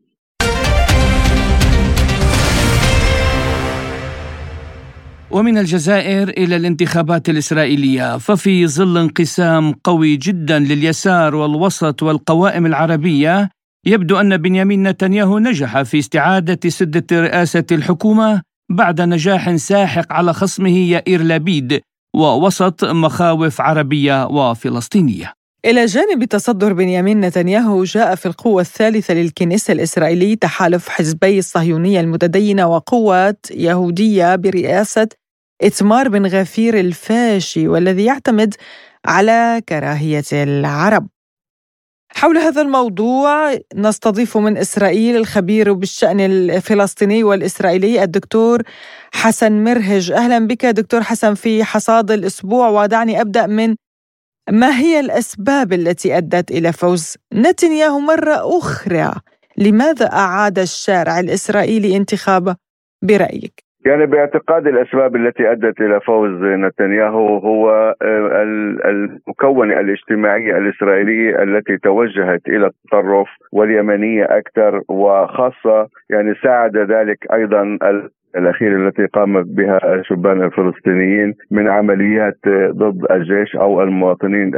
[5.31, 13.49] ومن الجزائر إلى الانتخابات الإسرائيلية ففي ظل انقسام قوي جدا لليسار والوسط والقوائم العربية
[13.85, 20.77] يبدو أن بنيامين نتنياهو نجح في استعادة سده رئاسة الحكومة بعد نجاح ساحق على خصمه
[20.77, 21.81] يائير لابيد
[22.15, 25.33] ووسط مخاوف عربية وفلسطينية.
[25.65, 32.67] إلى جانب تصدر بنيامين نتنياهو جاء في القوة الثالثة للكنيسة الإسرائيلي تحالف حزبي الصهيونية المتدينة
[32.67, 35.07] وقوة يهودية برئاسة
[35.61, 38.55] إتمار بن غفير الفاشي والذي يعتمد
[39.05, 41.07] على كراهية العرب.
[42.15, 48.61] حول هذا الموضوع نستضيف من إسرائيل الخبير بالشأن الفلسطيني والإسرائيلي الدكتور
[49.13, 53.75] حسن مرهج أهلا بك دكتور حسن في حصاد الأسبوع ودعني أبدأ من
[54.49, 59.13] ما هي الأسباب التي أدت إلى فوز نتنياهو مرة أخرى
[59.57, 62.55] لماذا أعاد الشارع الإسرائيلي انتخابه
[63.01, 68.43] برأيك؟ يعني باعتقاد الأسباب التي أدت إلى فوز نتنياهو هو آه،
[68.85, 77.77] المكونه الاجتماعيه الاسرائيليه التي توجهت إلى التطرف واليمنية أكثر وخاصة يعني ساعد ذلك أيضا
[78.37, 82.37] الأخيرة التي قام بها الشبان الفلسطينيين من عمليات
[82.69, 84.53] ضد الجيش أو المواطنين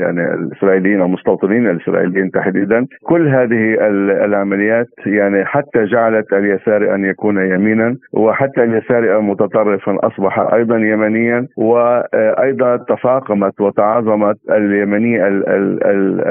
[0.00, 2.86] يعني الإسرائيليين أو المستوطنين الإسرائيليين تحديدا.
[3.02, 3.76] كل هذه
[4.24, 12.76] العمليات يعني حتى جعلت اليسار أن يكون يمينا وحتى اليسار متطرفا أصبح أيضا يمنيا وأيضا
[12.76, 15.28] تفاقمت وتعاظمت اليمنية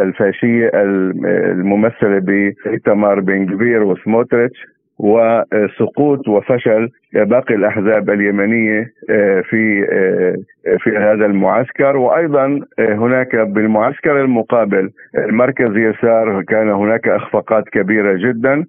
[0.04, 4.77] الفاشية الممثلة بإيتمار بن جبير وسموتريتش.
[5.00, 10.36] وسقوط وفشل باقي الأحزاب اليمنية آه، في آه،
[10.80, 18.66] في هذا المعسكر وأيضا آه، هناك بالمعسكر المقابل المركز يسار كان هناك إخفاقات كبيرة جدا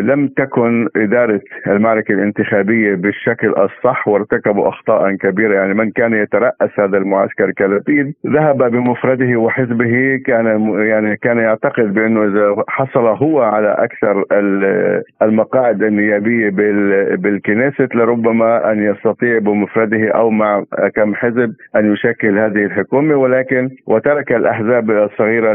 [0.00, 5.54] لم تكن إدارة المعركة الانتخابية بالشكل الصح وارتكبوا أخطاء كبيرة.
[5.54, 12.24] يعني من كان يترأس هذا المعسكر كلبيد ذهب بمفرده وحزبه كان يعني كان يعتقد بأنه
[12.24, 14.24] إذا حصل هو على أكثر
[15.22, 16.50] المقاعد النيابية
[17.16, 20.64] بالكنيسه ليست لربما أن يستطيع بمفرده أو مع
[20.94, 21.27] كم حزب
[21.76, 25.52] أن يشكل هذه الحكومة ولكن وترك الأحزاب الصغيرة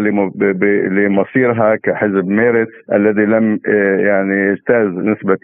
[0.89, 5.37] لمصيرها كحزب ميرت الذي لم آه، يعني يجتاز نسبة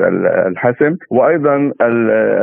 [0.48, 0.96] الحسم.
[1.10, 1.72] وأيضا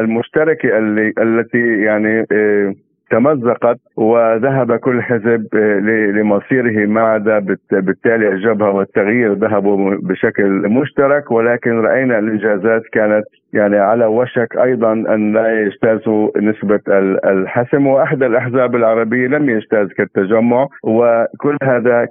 [0.01, 0.79] المشتركه
[1.19, 2.75] التي يعني آه،
[3.11, 5.79] تمزقت وذهب كل حزب آه،
[6.11, 7.39] لمصيره ما عدا
[7.71, 11.31] بالتالي الجبهة والتغيير ذهبوا بشكل مشترك.
[11.31, 16.81] ولكن رأينا الإنجازات كانت يعني على وشك أيضا أن لا يجتازوا نسبة
[17.25, 22.09] الحسم واحدى الأحزاب العربية لم يجتاز كالتجمع وكل هذا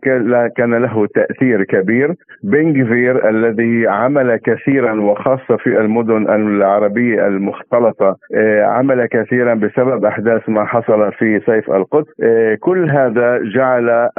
[0.58, 2.14] كان له تأثير كبير.
[2.44, 10.66] بنغفير الذي عمل كثيرا وخاصة في المدن العربية المختلطة آه، عمل كثيرا بسبب أحداث ما
[10.66, 12.08] حصل في سيف القدس.
[12.24, 14.10] آه، كل هذا جعل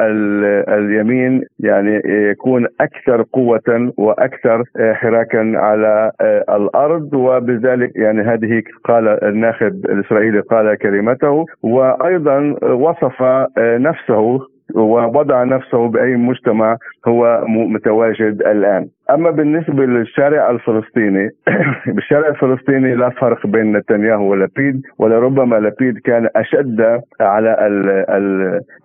[0.68, 6.10] اليمين يعني يكون أكثر قوة وأكثر آه، حراكا على
[6.50, 7.05] الأرض.
[7.14, 13.22] وبذلك يعني هذه قال الناخب الإسرائيلي قال كلمته وأيضا وصف
[13.59, 14.40] نفسه
[14.74, 16.76] ووضع نفسه بأي مجتمع
[17.09, 18.88] هو متواجد الآن.
[19.11, 21.30] أما بالنسبة للشارع الفلسطيني
[21.94, 27.57] بالشارع الفلسطيني لا فرق بين نتنياهو ولبيد ولربما لبيد كان أشد على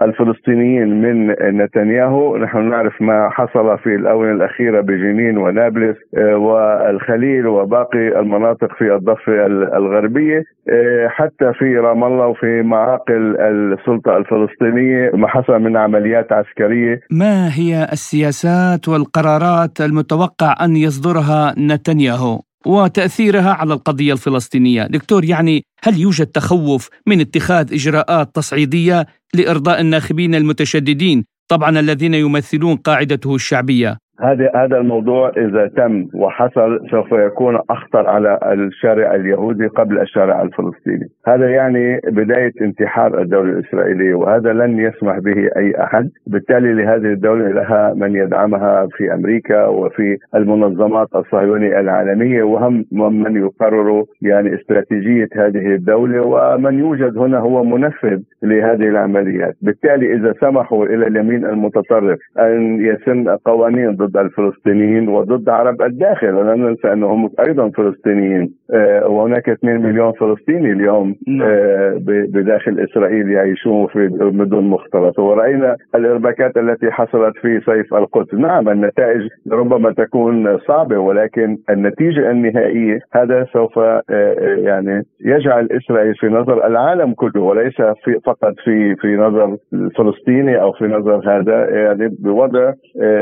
[0.01, 2.38] الفلسطينيين من نتنياهو.
[2.38, 9.45] نحن نعرف ما حصل في الآونة الأخيرة بجنين ونابلس آه، والخليل وباقي المناطق في الضفة
[9.78, 16.99] الغربية آه، حتى في رام الله وفي معاقل السلطة الفلسطينية ما حصل من عمليات عسكرية.
[17.11, 19.82] ما هي السياسات والقرارات
[20.12, 27.74] المتوقع أن يصدرها نتنياهو وتأثيرها على القضية الفلسطينية، دكتور يعني هل يوجد تخوف من اتخاذ
[27.74, 36.07] إجراءات تصعيدية لإرضاء الناخبين المتشددين، طبعا الذين يمثلون قاعدته الشعبية؟ هذا هذا الموضوع إذا تم
[36.13, 43.51] وحصل سوف يكون أخطر على الشارع اليهودي قبل الشارع الفلسطيني، هذا يعني بداية انتحار الدولة
[43.51, 49.65] الإسرائيلية وهذا لن يسمح به أي أحد، بالتالي لهذه الدولة لها من يدعمها في أمريكا
[49.65, 57.63] وفي المنظمات الصهيونية العالمية وهم من يقرروا يعني استراتيجية هذه الدولة ومن يوجد هنا هو
[57.63, 65.09] منفذ لهذه العمليات، بالتالي إذا سمحوا إلى اليمين المتطرف أن يسن قوانين ضد ضد الفلسطينيين
[65.09, 66.36] وضد عرب الداخل.
[66.36, 68.53] ولا ننسى أنهم أيضا فلسطينيين.
[68.74, 71.47] آه، وهناك 2 مليون فلسطيني اليوم نعم.
[71.47, 78.34] آه، بداخل إسرائيل يعيشون في مدن مختلطه ورأينا الإرباكات التي حصلت في صيف القدس.
[78.34, 84.03] نعم النتائج ربما تكون صعبة ولكن النتيجة النهائية هذا سوف آه،
[84.39, 90.72] يعني يجعل إسرائيل في نظر العالم كله وليس في فقط في في نظر الفلسطيني أو
[90.72, 92.74] في نظر هذا يعني بوضع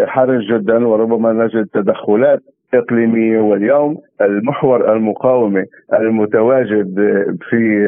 [0.05, 2.39] حرج جدا وربما نجد تدخلات
[2.73, 6.95] إقليمية واليوم المحور المقاومة المتواجد
[7.49, 7.87] في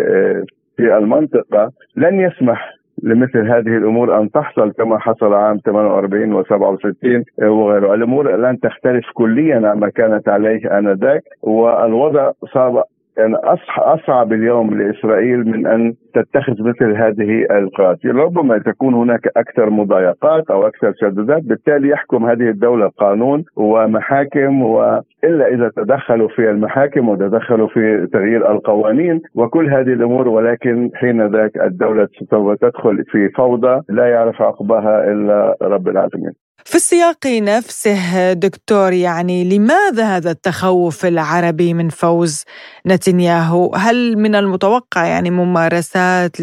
[0.78, 7.94] في المنطقة لن يسمح لمثل هذه الأمور أن تحصل كما حصل عام 48 و67 وغيره،
[7.94, 12.84] الأمور الان تختلف كليا عما كانت عليه آنذاك والوضع صار
[13.18, 13.36] يعني
[13.78, 18.05] أصعب اليوم لإسرائيل من أن تتخذ مثل هذه القرارات.
[18.05, 25.47] ربما تكون هناك أكثر مضايقات أو أكثر تشددات بالتالي يحكم هذه الدولة قانون ومحاكم وإلا
[25.53, 32.07] إذا تدخلوا في المحاكم وتدخلوا في تغيير القوانين وكل هذه الأمور ولكن حين ذاك الدولة
[32.32, 36.32] سوف تدخل في فوضى لا يعرف عقبها إلا رب العالمين.
[36.66, 42.43] في السياق نفسه دكتور يعني لماذا هذا التخوف العربي من فوز
[42.88, 46.39] نتنياهو؟ هل من المتوقع يعني ممارسات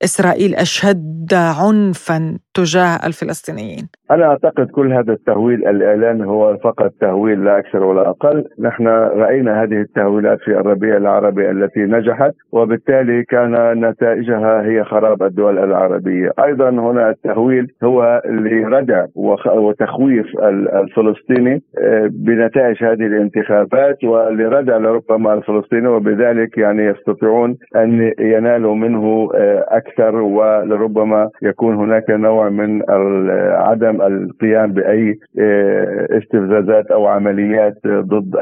[0.00, 7.58] لإسرائيل أشد عنفا تجاه الفلسطينيين؟ أنا أعتقد كل هذا التهويل الإعلامي هو فقط تهويل لا
[7.58, 14.62] أكثر ولا أقل نحن رأينا هذه التهويلات في الربيع العربي التي نجحت وبالتالي كان نتائجها
[14.62, 19.06] هي خراب الدول العربية أيضا هنا التهويل هو لردع
[19.46, 20.26] وتخويف
[20.74, 29.66] الفلسطيني آه، بنتائج هذه الانتخابات ولردع لربما الفلسطيني وبذلك يعني يستطيعون أن ينالوا منه آه،
[29.86, 32.82] أكثر ولربما يكون هناك نوع من
[33.56, 38.36] عدم القيام بأي آه، استفزازات أو عمليات ضد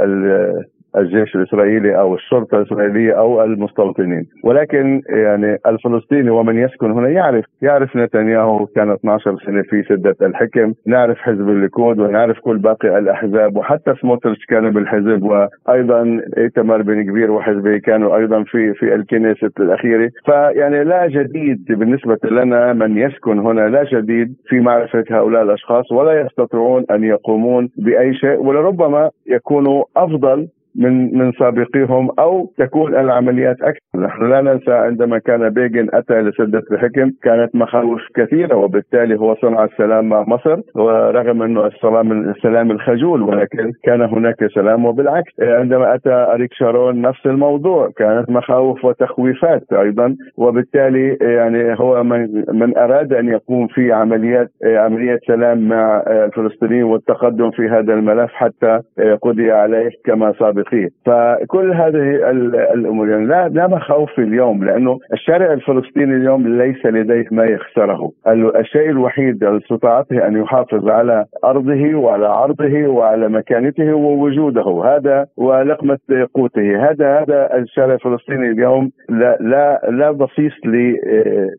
[0.96, 4.26] الجيش الإسرائيلي أو الشرطة الإسرائيلية أو المستوطنين.
[4.44, 10.72] ولكن يعني الفلسطيني ومن يسكن هنا يعرف يعرف نتنياهو كان 12 سنة في سده الحكم
[10.86, 17.30] نعرف حزب الليكود ونعرف كل باقي الأحزاب وحتى سموتريتش كان بالحزب وأيضا ايتمر بن كبير
[17.30, 20.10] وحزبه كانوا أيضا في في الكنيسة الأخيرة.
[20.24, 26.20] فيعني لا جديد بالنسبة لنا من يسكن هنا لا جديد في معرفة هؤلاء الأشخاص ولا
[26.20, 33.80] يستطيعون أن يقومون بأي شيء ولربما يكونوا أفضل من من سابقيهم أو تكون العمليات أكثر،
[33.98, 39.64] نحن لا ننسى عندما كان بيجن أتى لسده الحكم كانت مخاوف كثيرة وبالتالي هو صنع
[39.64, 46.12] السلام مع مصر ورغم أنه السلام السلام الخجول ولكن كان هناك سلام وبالعكس عندما أتى
[46.12, 53.28] أريك شارون نفس الموضوع كانت مخاوف وتخويفات أيضا وبالتالي يعني هو من من أراد أن
[53.28, 58.80] يقوم في عمليات عملية سلام مع الفلسطينيين والتقدم في هذا الملف حتى
[59.22, 60.63] قضي عليه كما سابق.
[60.64, 60.88] فيه.
[61.06, 62.30] فكل هذه
[62.74, 68.10] الأمور يعني لا لا مخاوف اليوم لأنه الشارع الفلسطيني اليوم ليس لديه ما يخسره
[68.56, 74.82] الشيء الوحيد استطاعته أن يحافظ على أرضه وعلى عرضه وعلى مكانته ووجوده.
[74.84, 75.98] هذا ولقمة
[76.34, 76.90] قوته.
[76.90, 80.52] هذا هذا الشارع الفلسطيني اليوم لا لا لا بصيص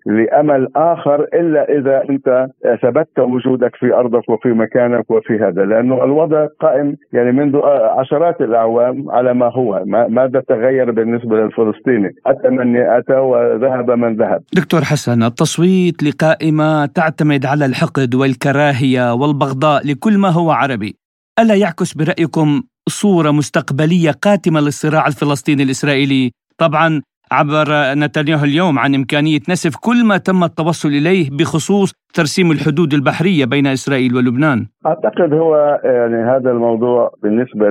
[0.06, 2.48] لأمل آخر إلا إذا أنت
[2.82, 5.66] ثبتت وجودك في أرضك وفي مكانك وفي هذا.
[5.66, 7.60] لأنه الوضع قائم يعني منذ
[8.00, 9.84] عشرات الأعوام على ما هو.
[10.10, 14.44] ماذا تغير بالنسبة للفلسطيني؟ أتى من أتى وذهب من ذهب.
[14.54, 20.96] دكتور حسن التصويت لقائمة تعتمد على الحقد والكراهية والبغضاء لكل ما هو عربي.
[21.40, 29.40] ألا يعكس برأيكم صورة مستقبلية قاتمة للصراع الفلسطيني الإسرائيلي؟ طبعا عبر نتنياهو اليوم عن إمكانية
[29.50, 35.80] نسف كل ما تم التوصل إليه بخصوص ترسيم الحدود البحرية بين إسرائيل ولبنان؟ أعتقد هو
[35.84, 37.70] يعني هذا الموضوع بالنسبة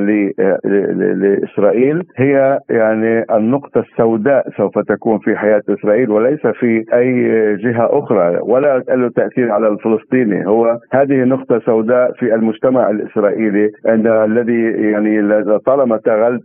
[1.21, 7.11] لإسرائيل هي يعني النقطة السوداء سوف تكون في حياة إسرائيل وليس في أي
[7.57, 10.47] جهة أخرى ولا له تأثير على الفلسطيني.
[10.47, 15.97] هو هذه نقطة سوداء في المجتمع الإسرائيلي أن الذي يعني طالما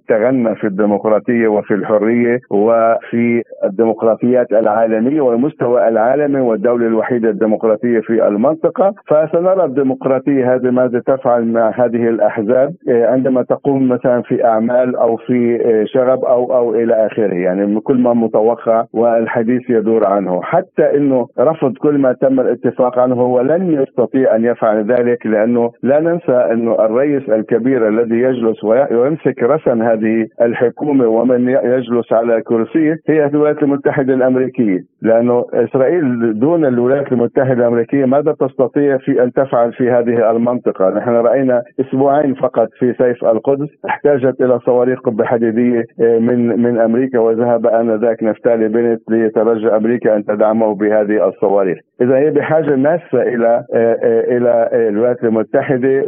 [0.07, 8.93] تغنى في الديمقراطية وفي الحرية وفي الديمقراطيات العالمية والمستوى العالمي والدولة الوحيدة الديمقراطية في المنطقة
[9.07, 15.17] فسنرى الديمقراطية هذه ماذا تفعل مع هذه الأحزاب آه، عندما تقوم مثلا في أعمال أو
[15.17, 17.33] في آه، شغب أو أو إلى آخره.
[17.33, 20.41] يعني كل ما متوقع والحديث يدور عنه.
[20.41, 25.71] حتى أنه رفض كل ما تم الاتفاق عنه هو لن يستطيع أن يفعل ذلك لأنه
[25.83, 32.99] لا ننسى أنه الرئيس الكبير الذي يجلس ويمسك رسم هذه الحكومة ومن يجلس على كرسيه
[33.09, 34.79] هي الولايات المتحدة الأمريكية.
[35.01, 41.09] لأنه إسرائيل دون الولايات المتحدة الأمريكية ماذا تستطيع في أن تفعل في هذه المنطقة؟ نحن
[41.09, 47.19] رأينا أسبوعين فقط في سيف القدس احتاجت إلى صواريخ قبة حديدية آه، من من أمريكا
[47.19, 51.77] وذهب آنذاك نفتالي بنت ليترجى أمريكا أن تدعمه بهذه الصواريخ.
[52.01, 56.03] إذا هي بحاجة ماسة إلى آه، آه، إلى الولايات المتحدة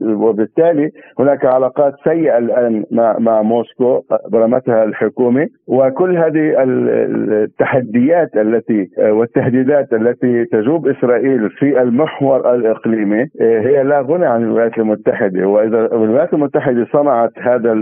[0.00, 5.46] وبالتالي هناك علاقات سيئة الآن مع مع موسكو برمتها الحكومة.
[5.66, 6.54] وكل هذه
[7.44, 10.44] التحديات التي والتهديدات التي
[10.76, 15.46] تجوب إسرائيل في المحور الإقليمي آه، هي لا غنى عن الولايات المتحدة.
[15.48, 17.72] وإذا الولايات المتحدة صنعت هذا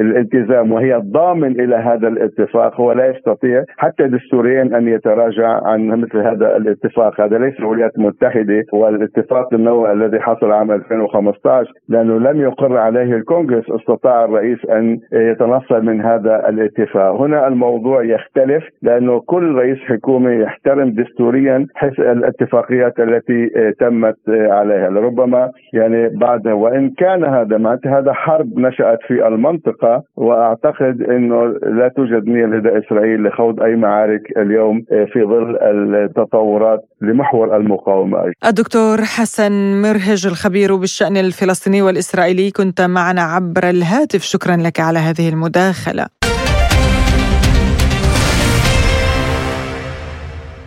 [0.00, 6.18] الالتزام وهي الضامن إلى هذا الاتفاق هو لا يستطيع حتى دستوريا أن يتراجع عن مثل
[6.18, 7.20] هذا الاتفاق.
[7.20, 13.70] هذا ليس الولايات المتحدة والاتفاق النووي الذي حصل عام 2015 لأنه لم يقر عليه الكونغرس
[13.70, 17.20] استطاع الرئيس أن يتنصل من هذا الاتفاق.
[17.20, 21.66] هنا الموضوع يختلف لأنه كل رئيس حكومه يحترم دستوريا
[22.00, 24.88] الاتفاقيات التي آه، تمت آه، عليها.
[24.90, 32.28] لربما يعني بعد وإن كان هذا هذا حرب نشأت في المنطقة وأعتقد إنه لا توجد
[32.28, 35.56] نية لدى إسرائيل لخوض أي معارك اليوم آه، في ظل
[35.94, 38.32] التطورات لمحور المقاومة.
[38.46, 44.22] الدكتور حسن مرهج الخبير بالشأن الفلسطيني والإسرائيلي كنت معنا عبر الهاتف.
[44.22, 46.17] شكرا لك على هذه المداخلة.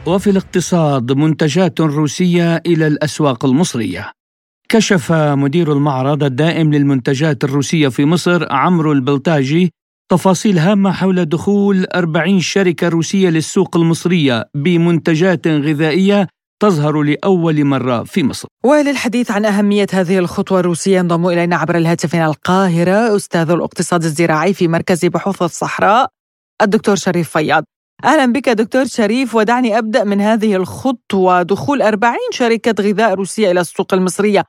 [0.08, 4.12] وفي الاقتصاد منتجات روسية إلى الأسواق المصرية.
[4.70, 9.74] كشف مدير المعرض الدائم للمنتجات الروسية في مصر عمرو البلتاجي
[10.12, 16.28] تفاصيل هامة حول دخول 40 شركة روسية للسوق المصرية بمنتجات غذائية
[16.62, 18.48] تظهر لأول مرة في مصر.
[18.64, 24.54] وللحديث عن أهمية هذه الخطوة الروسية ينضم إلينا عبر الهاتف من القاهرة أستاذ الأقتصاد الزراعي
[24.54, 26.08] في مركز بحوث الصحراء
[26.62, 27.64] الدكتور شريف فياض.
[28.06, 31.42] أهلا بك دكتور شريف ودعني أبدأ من هذه الخطوة.
[31.42, 34.44] دخول 40 شركة غذاء روسية إلى السوق المصرية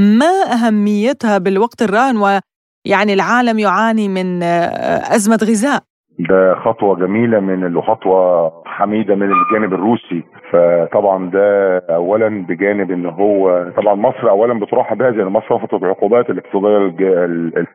[0.00, 5.82] ما أهميتها بالوقت الراهن؟ ويعني العالم يعاني من أزمة غذاء.
[6.18, 10.22] ده خطوة جميلة من وخطوة حميدة من الجانب الروسي.
[10.50, 16.30] فطبعا ده اولا بجانب إن هو طبعا مصر اولا بترحب بهذه ان مصر رفضت العقوبات
[16.30, 16.94] الاقتصادية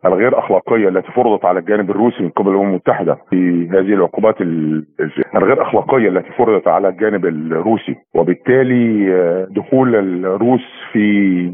[0.06, 4.36] الغير أخلاقية التي فرضت على الجانب الروسي من قبل الأمم المتحدة في هذه العقوبات
[5.36, 7.96] الغير أخلاقية التي فرضت على الجانب الروسي.
[8.16, 10.62] وبالتالي آه، دخول الروس
[10.92, 11.52] في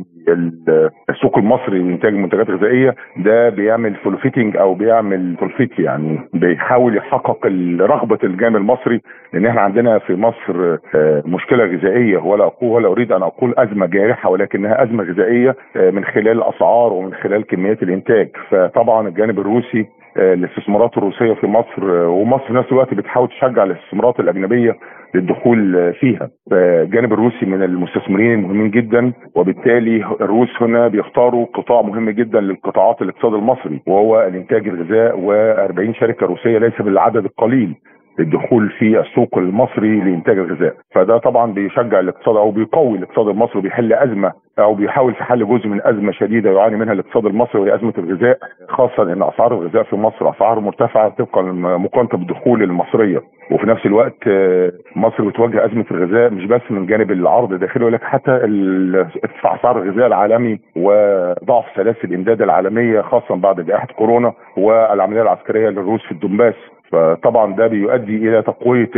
[1.09, 7.45] السوق المصري لإنتاج المنتجات الغذائيه ده بيعمل fulfilling أو بيعمل fulfill يعني بيحاول يحقق
[7.79, 9.01] رغبة الجانب المصري
[9.33, 13.85] لأن إحنا عندنا في مصر آه، مشكلة غذائية ولا أقول ولا أريد أن أقول أزمة
[13.85, 18.29] جارحة ولكنها أزمة غذائية آه، من خلال الاسعار ومن خلال كميات الإنتاج.
[18.49, 19.85] فطبعا الجانب الروسي
[20.17, 24.75] آه، الاستثمارات الروسية في مصر ومصر في نفس الوقت بتحاول تشجع الاستثمارات الأجنبية
[25.15, 26.29] للدخول فيها.
[26.51, 33.33] الجانب الروسي من المستثمرين المهمين جدا وبالتالي الروس هنا بيختاروا قطاع مهم جدا للقطاعات الاقتصاد
[33.33, 37.75] المصري وهو الإنتاج الغذاء و40 شركة روسية ليس بالعدد القليل.
[38.19, 40.73] للدخول في السوق المصري لإنتاج الغذاء.
[40.95, 45.67] فده طبعا بيشجع الاقتصاد أو بيقوي الاقتصاد المصري وبيحل أزمة أو بيحاول في حل جزء
[45.67, 48.37] من أزمة شديدة يعاني منها الاقتصاد المصري وهي أزمة الغذاء
[48.69, 51.41] خاصه إن أسعار الغذاء في مصر أسعار مرتفعة طبقا
[51.77, 53.21] مقارنة بالدخول المصرية.
[53.51, 58.05] وفي نفس الوقت آه، مصر بتواجه أزمة الغذاء مش بس من جانب العرض الداخلي ولكن
[58.05, 65.69] حتى ارتفاع أسعار الغذاء العالمي وضعف سلاسل الإمداد العالمية خاصه بعد جائحة كورونا والعملية العسكرية
[65.69, 66.55] للروس في الدنباس
[66.91, 68.89] فطبعا ده بيؤدي إلى تقوية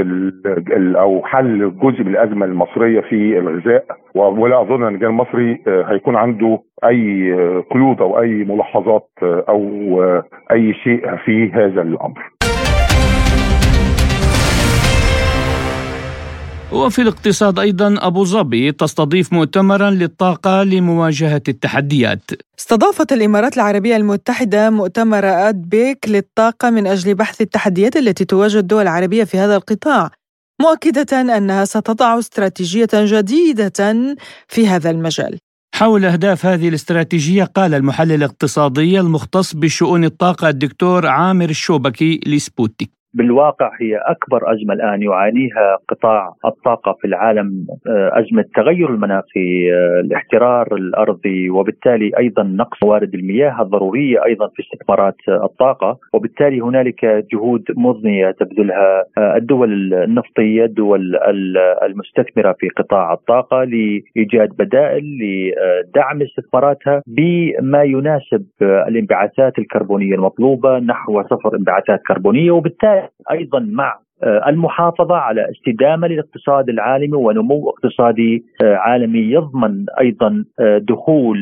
[0.99, 3.85] أو حل جزء من الأزمة المصرية في الغذاء
[4.15, 7.33] ولا أظن إن الجانب المصري هيكون عنده أي
[7.71, 9.63] قيود أو أي ملاحظات أو
[10.51, 12.38] أي شيء في هذا الأمر.
[16.73, 22.31] وفي الاقتصاد أيضا أبو ظبي تستضيف مؤتمرا للطاقة لمواجهة التحديات.
[22.59, 29.23] استضافت الإمارات العربية المتحدة مؤتمر أدبيك للطاقة من أجل بحث التحديات التي تواجه الدول العربية
[29.23, 30.11] في هذا القطاع
[30.61, 34.15] مؤكدة أنها ستضع استراتيجية جديدة
[34.47, 35.37] في هذا المجال.
[35.75, 42.98] حول أهداف هذه الاستراتيجية قال المحلل الاقتصادي المختص بشؤون الطاقة الدكتور عامر الشوبكي لسبوتيك.
[43.13, 49.99] بالواقع هي أكبر أزمة الآن يعانيها قطاع الطاقة في العالم آه، أزمة تغير المناخي آه،
[49.99, 57.63] الاحترار الأرضي وبالتالي أيضا نقص موارد المياه الضرورية أيضا في استثمارات الطاقة وبالتالي هنالك جهود
[57.77, 61.15] مضنية تبذلها آه، الدول النفطية الدول
[61.83, 71.55] المستثمرة في قطاع الطاقة لإيجاد بدائل لدعم استثماراتها بما يناسب الانبعاثات الكربونية المطلوبة نحو صفر
[71.55, 72.98] انبعاثات كربونية وبالتالي
[73.31, 81.39] أيضا مع المحافظة على استدامة للاقتصاد العالمي ونمو اقتصادي آه، عالمي يضمن أيضا آه، دخول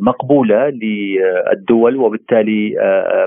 [0.00, 2.74] مقبولة للدول وبالتالي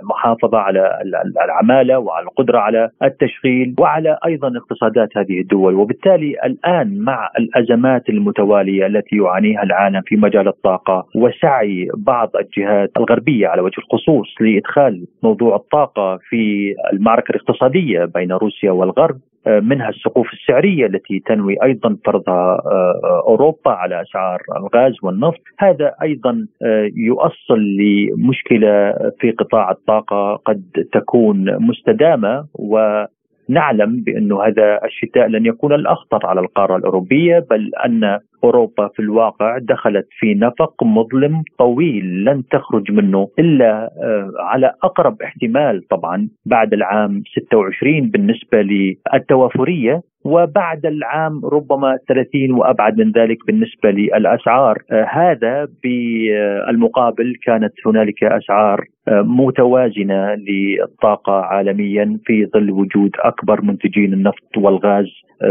[0.03, 0.99] محافظة على
[1.45, 5.73] العمالة وعلى القدرة على التشغيل وعلى أيضا اقتصادات هذه الدول.
[5.75, 13.47] وبالتالي الآن مع الأزمات المتوالية التي يعانيها العالم في مجال الطاقة وسعي بعض الجهات الغربية
[13.47, 20.33] على وجه الخصوص لإدخال موضوع الطاقة في المعركة الاقتصادية بين روسيا والغرب آه، منها السقوف
[20.33, 25.41] السعرية التي تنوي أيضا فرضها آه، أوروبا على أسعار الغاز والنفط.
[25.59, 30.63] هذا أيضا آه، يؤصل لمشكلة في قطاع الطاقة قد
[30.93, 33.03] تكون مستدامة و
[33.49, 39.57] نعلم بأن هذا الشتاء لن يكون الأخطر على القارة الأوروبية بل أن أوروبا في الواقع
[39.57, 46.73] دخلت في نفق مظلم طويل لن تخرج منه إلا آه، على أقرب احتمال طبعا بعد
[46.73, 54.77] العام 26 بالنسبة للتوافرية وبعد العام ربما 30 وأبعد من ذلك بالنسبة للأسعار.
[54.91, 64.13] آه هذا بالمقابل كانت هنالك أسعار آه متوازنة للطاقة عالميا في ظل وجود أكبر منتجين
[64.13, 65.05] النفط والغاز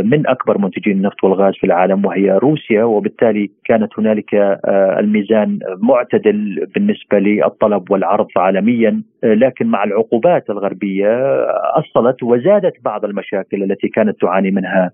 [0.04, 2.81] من أكبر منتجين النفط والغاز في العالم وهي روسيا.
[2.84, 11.08] وبالتالي كانت هنالك آه، الميزان معتدل بالنسبة للطلب والعرض عالميا آه، لكن مع العقوبات الغربية
[11.08, 14.90] آه، أصلت وزادت بعض المشاكل التي كانت تعاني منها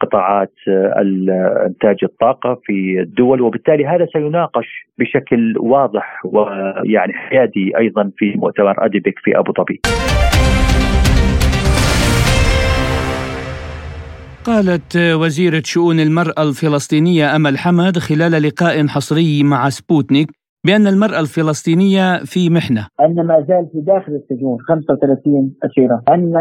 [0.00, 0.52] قطاعات
[1.66, 9.18] إنتاج الطاقة في الدول وبالتالي هذا سيناقش بشكل واضح ويعني حيادي أيضا في مؤتمر أديبك
[9.18, 9.80] في أبو ظبي.
[14.44, 20.28] قالت وزيرة شؤون المرأة الفلسطينية أمل حمد خلال لقاء حصري مع سبوتنيك
[20.66, 22.86] بأن المرأة الفلسطينية في محنة.
[23.00, 26.02] أن ما زال في داخل السجون 35 أسيرة.
[26.08, 26.34] أن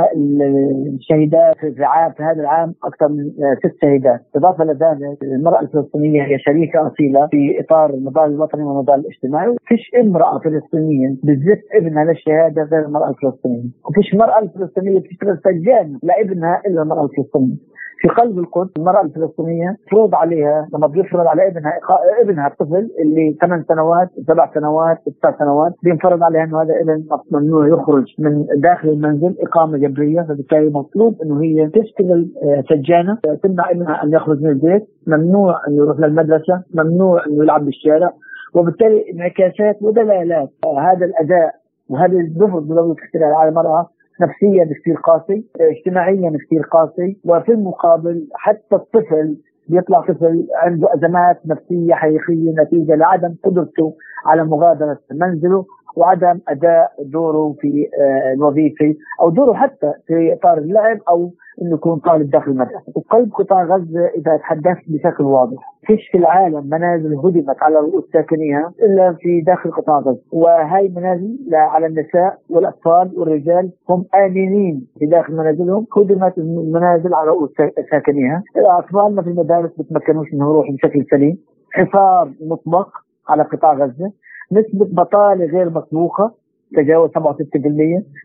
[0.95, 3.23] الشهيدات في العام في هذا العام أكثر من
[3.63, 4.19] ست شهيدات.
[4.35, 9.55] إضافة لذلك المرأة الفلسطينية هي شريكة أصيلة في إطار النضال الوطني والنضال الاجتماعي.
[9.67, 13.69] فيش امرأة فلسطينية بتزف ابنها للشهادة غير المرأة الفلسطينية.
[13.85, 17.72] وفيش مرأة فلسطينية بتشتغل سجان لابنها إلا المرأة الفلسطينية.
[18.03, 21.79] في قلب القدس المرأة الفلسطينية فرض عليها لما بيفرض على ابنها
[22.21, 27.67] ابنها الطفل اللي ثمان سنوات سبع سنوات تسع سنوات بينفرض عليها إنه هذا ابن ممنوع
[27.67, 30.21] يخرج من داخل المنزل إقامة جبرية.
[30.21, 35.77] فبالتالي مطلوب إنه هي تشتغل آه، سجانة تمنع ابنها أن يخرج من البيت ممنوع إنه
[35.77, 38.09] يروح للمدرسة ممنوع إنه يلعب بالشارع.
[38.53, 41.55] وبالتالي انعكاسات ودلالات آه، هذا الأداء
[41.89, 43.89] وهذا الظهر بدولة الاحتلال على المرأة
[44.21, 49.37] نفسيا كثير قاسي اجتماعيا كثير قاسي وفي المقابل حتى الطفل
[49.67, 53.93] بيطلع طفل عنده أزمات نفسية حقيقية نتيجة لعدم قدرته
[54.25, 60.97] على مغادرة منزله وعدم أداء دوره في آه، الوظيفي أو دوره حتى في إطار اللعب
[61.09, 61.31] أو
[61.61, 66.67] إنه يكون طالب داخل المدرسة، وقلب قطاع غزة إذا تحدثت بشكل واضح، فيش في العالم
[66.69, 73.11] منازل هدمت على رؤوس ساكنيها إلا في داخل قطاع غزة، وهي منازل على النساء والأطفال
[73.17, 77.49] والرجال هم آمنين في داخل منازلهم، هدمت المنازل على رؤوس
[77.91, 81.37] ساكنيها، اطفالنا في المدارس بتمكنوش انه يروحوا بشكل سليم،
[81.71, 82.89] حصار مطلق
[83.29, 84.11] على قطاع غزة،
[84.51, 86.42] نسبة بطالة غير مسبوقة.
[86.75, 87.13] تجاوز 67%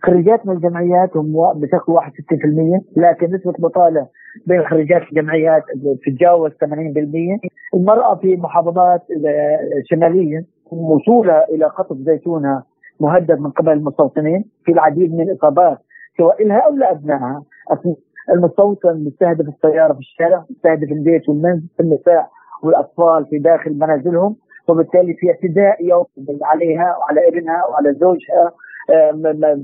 [0.02, 2.00] خريجات من الجمعيات هم بشكل 61%
[2.96, 4.06] لكن نسبة البطالة
[4.46, 5.62] بين خريجات الجمعيات
[6.06, 6.56] تتجاوز 80%
[7.74, 9.02] المرأة في محافظات
[9.90, 12.62] شمالية وصولها إلى قطف زيتونة
[13.00, 15.78] مهدد من قبل المستوطنين في العديد من الإصابات
[16.18, 17.42] سواء لها أو لأبنائها.
[18.34, 22.28] المستوطن مستهدف السيارة في الشارع مستهدف البيت والمنزل النساء
[22.62, 24.36] والأطفال في داخل منازلهم.
[24.70, 26.04] وبالتالي في اعتداء يوم
[26.42, 28.52] عليها وعلى ابنها وعلى زوجها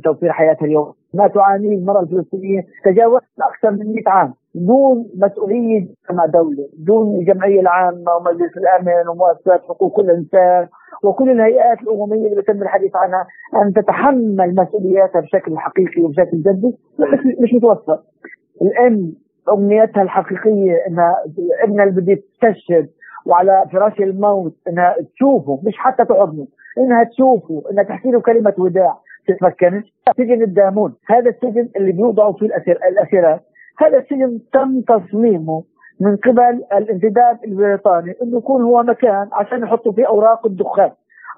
[0.05, 0.93] توفير حياتها اليوم.
[1.15, 7.61] ما تعانيه المرأة الفلسطينية تجاوز أكثر من 100 عام دون مسؤولية مع دولة دون الجمعية
[7.61, 10.69] العامة ومجلس الأمن ومؤسسات حقوق الإنسان
[11.05, 13.27] وكل الهيئات الأممية اللي بيتم الحديث عنها
[13.63, 16.77] أن تتحمل مسؤولياتها بشكل حقيقي وبشكل جدي
[17.43, 17.99] مش متوفر.
[18.63, 19.13] الأم
[19.53, 21.17] أمنيتها الحقيقية أنها
[21.65, 22.89] ابنها اللي بده يستشهد
[23.27, 26.47] وعلى فراش الموت إنها تشوفه مش حتى تحضنه
[26.79, 28.97] إنها تشوفه إنها تحكي له كلمة وداع.
[29.29, 30.95] تتمكنش سجن الدامون.
[31.07, 33.41] هذا السجن اللي بيوضعوا فيه الأسير الأسيرات
[33.79, 35.63] هذا السجن تم تصميمه
[36.01, 40.91] من قبل الانتداب البريطاني إنه يكون هو مكان عشان يحطوا فيه أوراق الدخان.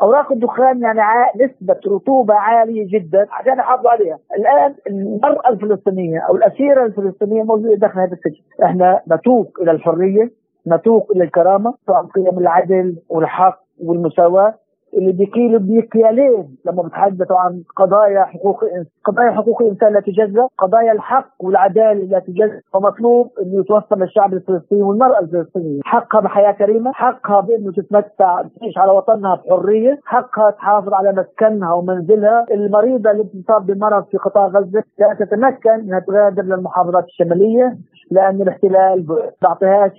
[0.03, 1.01] أوراق الدخان يعني
[1.37, 4.19] نسبة رطوبة عالية جدا عشان يحافظوا عليها.
[4.39, 8.43] الآن المرأة الفلسطينية أو الأسيرة الفلسطينية موجودة داخل هذا السجن.
[8.65, 10.31] إحنا نتوق إلى الحرية
[10.69, 11.75] نتوق إلى الكرامة
[12.15, 14.55] قيم العدل والحق والمساواة.
[14.95, 18.65] اللي بيقيلوا بمكيالين لما بتحدثوا عن قضايا حقوق
[19.05, 24.83] قضايا حقوق الإنسان لا تجزأ، قضايا الحق والعدالة لا تجزأ، فمطلوب إنه يتوفر للشعب الفلسطيني
[24.83, 25.81] والمرأة الفلسطينية.
[25.85, 32.47] حقها بحياة كريمة، حقها بإنه تتمتع تعيش على وطنها بحرية، حقها تحافظ على مسكنها ومنزلها،
[32.51, 37.77] المريضة اللي بتصاب بمرض في قطاع غزة لا تتمكن إنها تغادر للمحافظات الشمالية.
[38.11, 39.93] لأن الاحتلال ما بيعطيهاش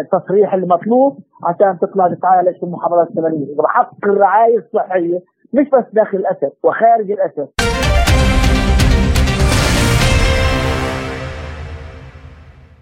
[0.00, 5.22] التصريح المطلوب عشان تطلع تتعالج في المحافظات الشماليه، حق الرعاية الصحية
[5.52, 7.48] مش بس داخل الأسد وخارج الأسد.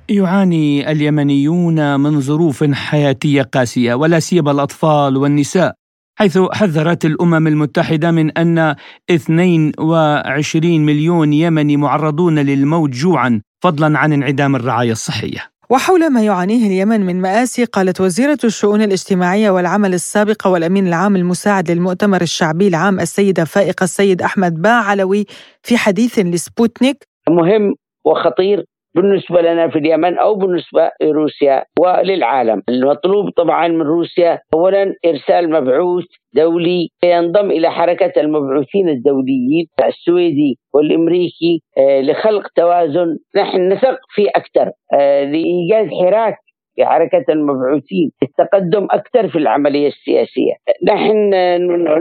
[0.08, 5.74] يعاني اليمنيون من ظروف حياتية قاسية ولا سيما الأطفال والنساء
[6.18, 8.74] حيث حذرت الأمم المتحدة من أن
[9.10, 13.42] 22 مليون يمني معرضون للموت جوعا.
[13.62, 15.50] فضلا عن انعدام الرعاية الصحية.
[15.70, 21.70] وحول ما يعانيه اليمن من مآسي قالت وزيرة الشؤون الاجتماعية والعمل السابقة والأمين العام المساعد
[21.70, 25.26] للمؤتمر الشعبي العام السيدة فائقة السيد أحمد با علوي
[25.62, 27.04] في حديث لسبوتنيك.
[27.28, 28.64] مهم وخطير
[28.94, 32.62] بالنسبة لنا في اليمن أو بالنسبة لروسيا وللعالم.
[32.68, 41.62] المطلوب طبعا من روسيا أولا إرسال مبعوث دولي ينضم إلى حركة المبعوثين الدوليين السويدي والأمريكي
[41.78, 43.16] آه، لخلق توازن.
[43.36, 46.36] نحن نثق فيه أكثر آه، لإيجاد حراك
[46.76, 50.52] في حركة المبعوثين التقدم أكثر في العملية السياسية.
[50.86, 51.30] نحن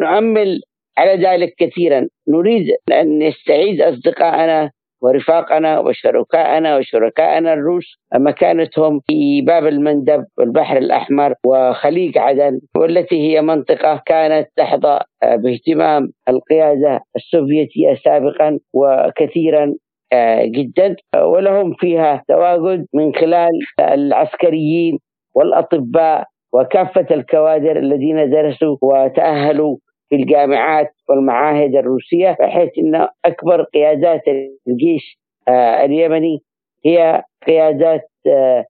[0.01, 0.59] نؤمل
[0.97, 2.07] على ذلك كثيرا.
[2.29, 4.71] نريد أن نستعيد أصدقائنا
[5.01, 14.01] ورفاقنا وشركائنا وشركائنا الروس مكانتهم في باب المندب والبحر الأحمر وخليج عدن والتي هي منطقة
[14.05, 19.73] كانت تحظى باهتمام القيادة السوفيتية سابقا وكثيرا
[20.13, 24.99] آه، جدا ولهم فيها تواجد من خلال العسكريين
[25.35, 26.23] والأطباء
[26.53, 29.77] وكافة الكوادر الذين درسوا وتأهلوا
[30.09, 34.21] في الجامعات والمعاهد الروسية بحيث أن أكبر قيادات
[34.67, 36.39] الجيش آه، اليمني
[36.85, 38.65] هي قيادات آه،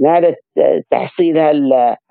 [0.00, 0.36] نالت
[0.90, 1.50] تحصيلها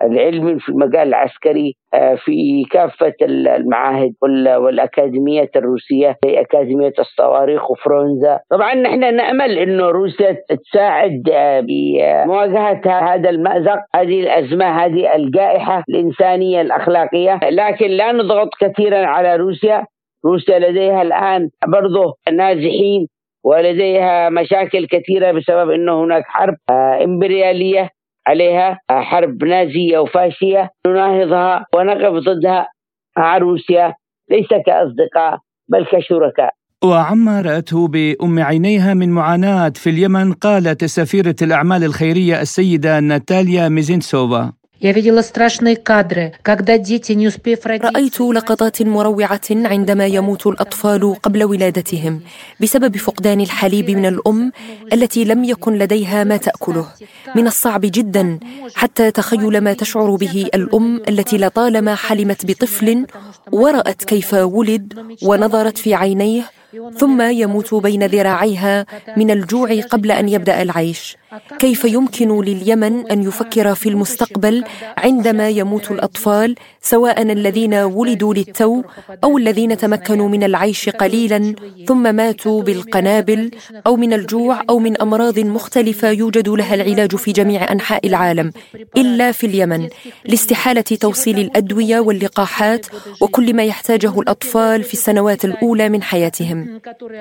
[0.02, 4.12] العلمي في المجال العسكري آه، في كافة المعاهد
[4.58, 8.40] والأكاديميات الروسية زي أكاديمية الصواريخ وفرونزا.
[8.50, 11.22] طبعا نحن نأمل أنه روسيا تساعد
[11.62, 17.40] بمواجهة هذا المأزق هذه الأزمة هذه الجائحة الإنسانية الأخلاقية.
[17.50, 19.84] لكن لا نضغط كثيرا على روسيا.
[20.26, 23.06] روسيا لديها الآن برضه نازحين
[23.44, 27.90] ولديها مشاكل كثيرة بسبب أنه هناك حرب آه، إمبريالية
[28.26, 30.70] عليها آه، حرب نازية وفاشية.
[30.86, 32.68] نناهضها ونقف ضدها
[33.18, 33.94] مع روسيا
[34.30, 36.58] ليس كأصدقاء بل كشركاء.
[36.84, 44.52] وعما رأته بأم عينيها من معاناة في اليمن قالت سفيرة الأعمال الخيرية السيدة ناتاليا ميزينسوفا
[47.96, 52.20] رأيت لقطات مروعة عندما يموت الأطفال قبل ولادتهم
[52.60, 54.52] بسبب فقدان الحليب من الأم
[54.92, 56.86] التي لم يكن لديها ما تأكله.
[57.34, 58.38] من الصعب جدا
[58.74, 63.06] حتى تخيل ما تشعر به الأم التي لطالما حلمت بطفل
[63.52, 66.57] ورأت كيف ولد ونظرت في عينيه
[66.96, 71.16] ثم يموت بين ذراعيها من الجوع قبل أن يبدأ العيش.
[71.58, 74.64] كيف يمكن لليمن أن يفكر في المستقبل
[74.96, 78.82] عندما يموت الأطفال سواء الذين ولدوا للتو
[79.24, 81.54] أو الذين تمكنوا من العيش قليلا
[81.88, 83.50] ثم ماتوا بالقنابل
[83.86, 88.52] أو من الجوع أو من أمراض مختلفة يوجد لها العلاج في جميع أنحاء العالم
[88.96, 89.88] إلا في اليمن.
[90.24, 92.86] لاستحالة توصيل الأدوية واللقاحات
[93.20, 96.57] وكل ما يحتاجه الأطفال في السنوات الأولى من حياتهم.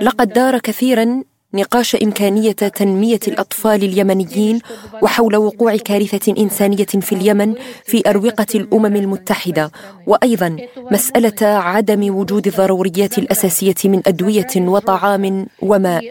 [0.01, 1.23] لقد دار كثيرا
[1.53, 4.59] نقاش إمكانية تنمية الأطفال اليمنيين
[5.01, 7.53] وحول وقوع كارثة إنسانية في اليمن
[7.85, 9.71] في أروقة الأمم المتحدة
[10.07, 10.57] وأيضا
[10.91, 16.03] مسألة عدم وجود الضروريات الأساسية من أدوية وطعام وماء.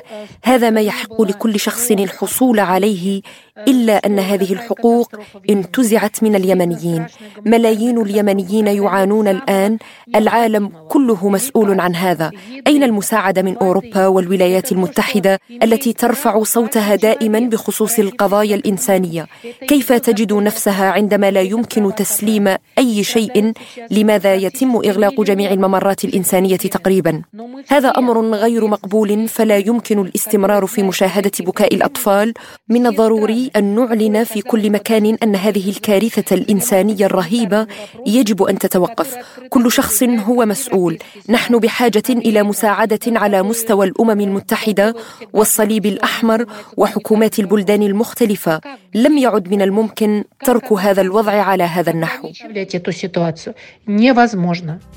[0.45, 3.23] هذا ما يحق لكل شخص الحصول عليه
[3.69, 5.09] إلا أن هذه الحقوق
[5.51, 7.07] انتزعت من اليمنيين.
[7.47, 9.79] ملايين اليمنيين يعانون الآن
[10.17, 12.31] العالم كله مسؤول عن هذا.
[12.67, 15.26] أين المساعدة من أوروبا والولايات المتحدة؟
[15.63, 19.27] التي ترفع صوتها دائما بخصوص القضايا الإنسانية.
[19.69, 23.53] كيف تجد نفسها عندما لا يمكن تسليم أي شيء؟
[23.91, 27.23] لماذا يتم إغلاق جميع الممرات الإنسانية تقريبا؟
[27.69, 32.35] هذا أمر غير مقبول فلا يمكن الاستمرار في مشاهدة بكاء الأطفال.
[32.69, 37.67] من الضروري أن نعلن في كل مكان أن هذه الكارثة الإنسانية الرهيبة
[38.07, 39.17] يجب أن تتوقف.
[39.51, 40.99] كل شخص هو مسؤول.
[41.29, 44.95] نحن بحاجة إلى مساعدة على مستوى الأمم المتحدة
[45.33, 46.45] والصليب الأحمر
[46.77, 48.61] وحكومات البلدان المختلفة
[48.95, 52.29] لم يعد من الممكن ترك هذا الوضع على هذا النحو.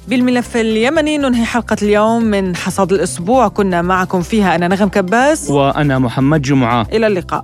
[0.08, 3.48] بالملف اليمني ننهي حلقة اليوم من حصاد الأسبوع.
[3.48, 6.88] كنا معكم فيها أنا نغم كباس وأنا محمد جمعة.
[6.94, 7.44] إلى اللقاء.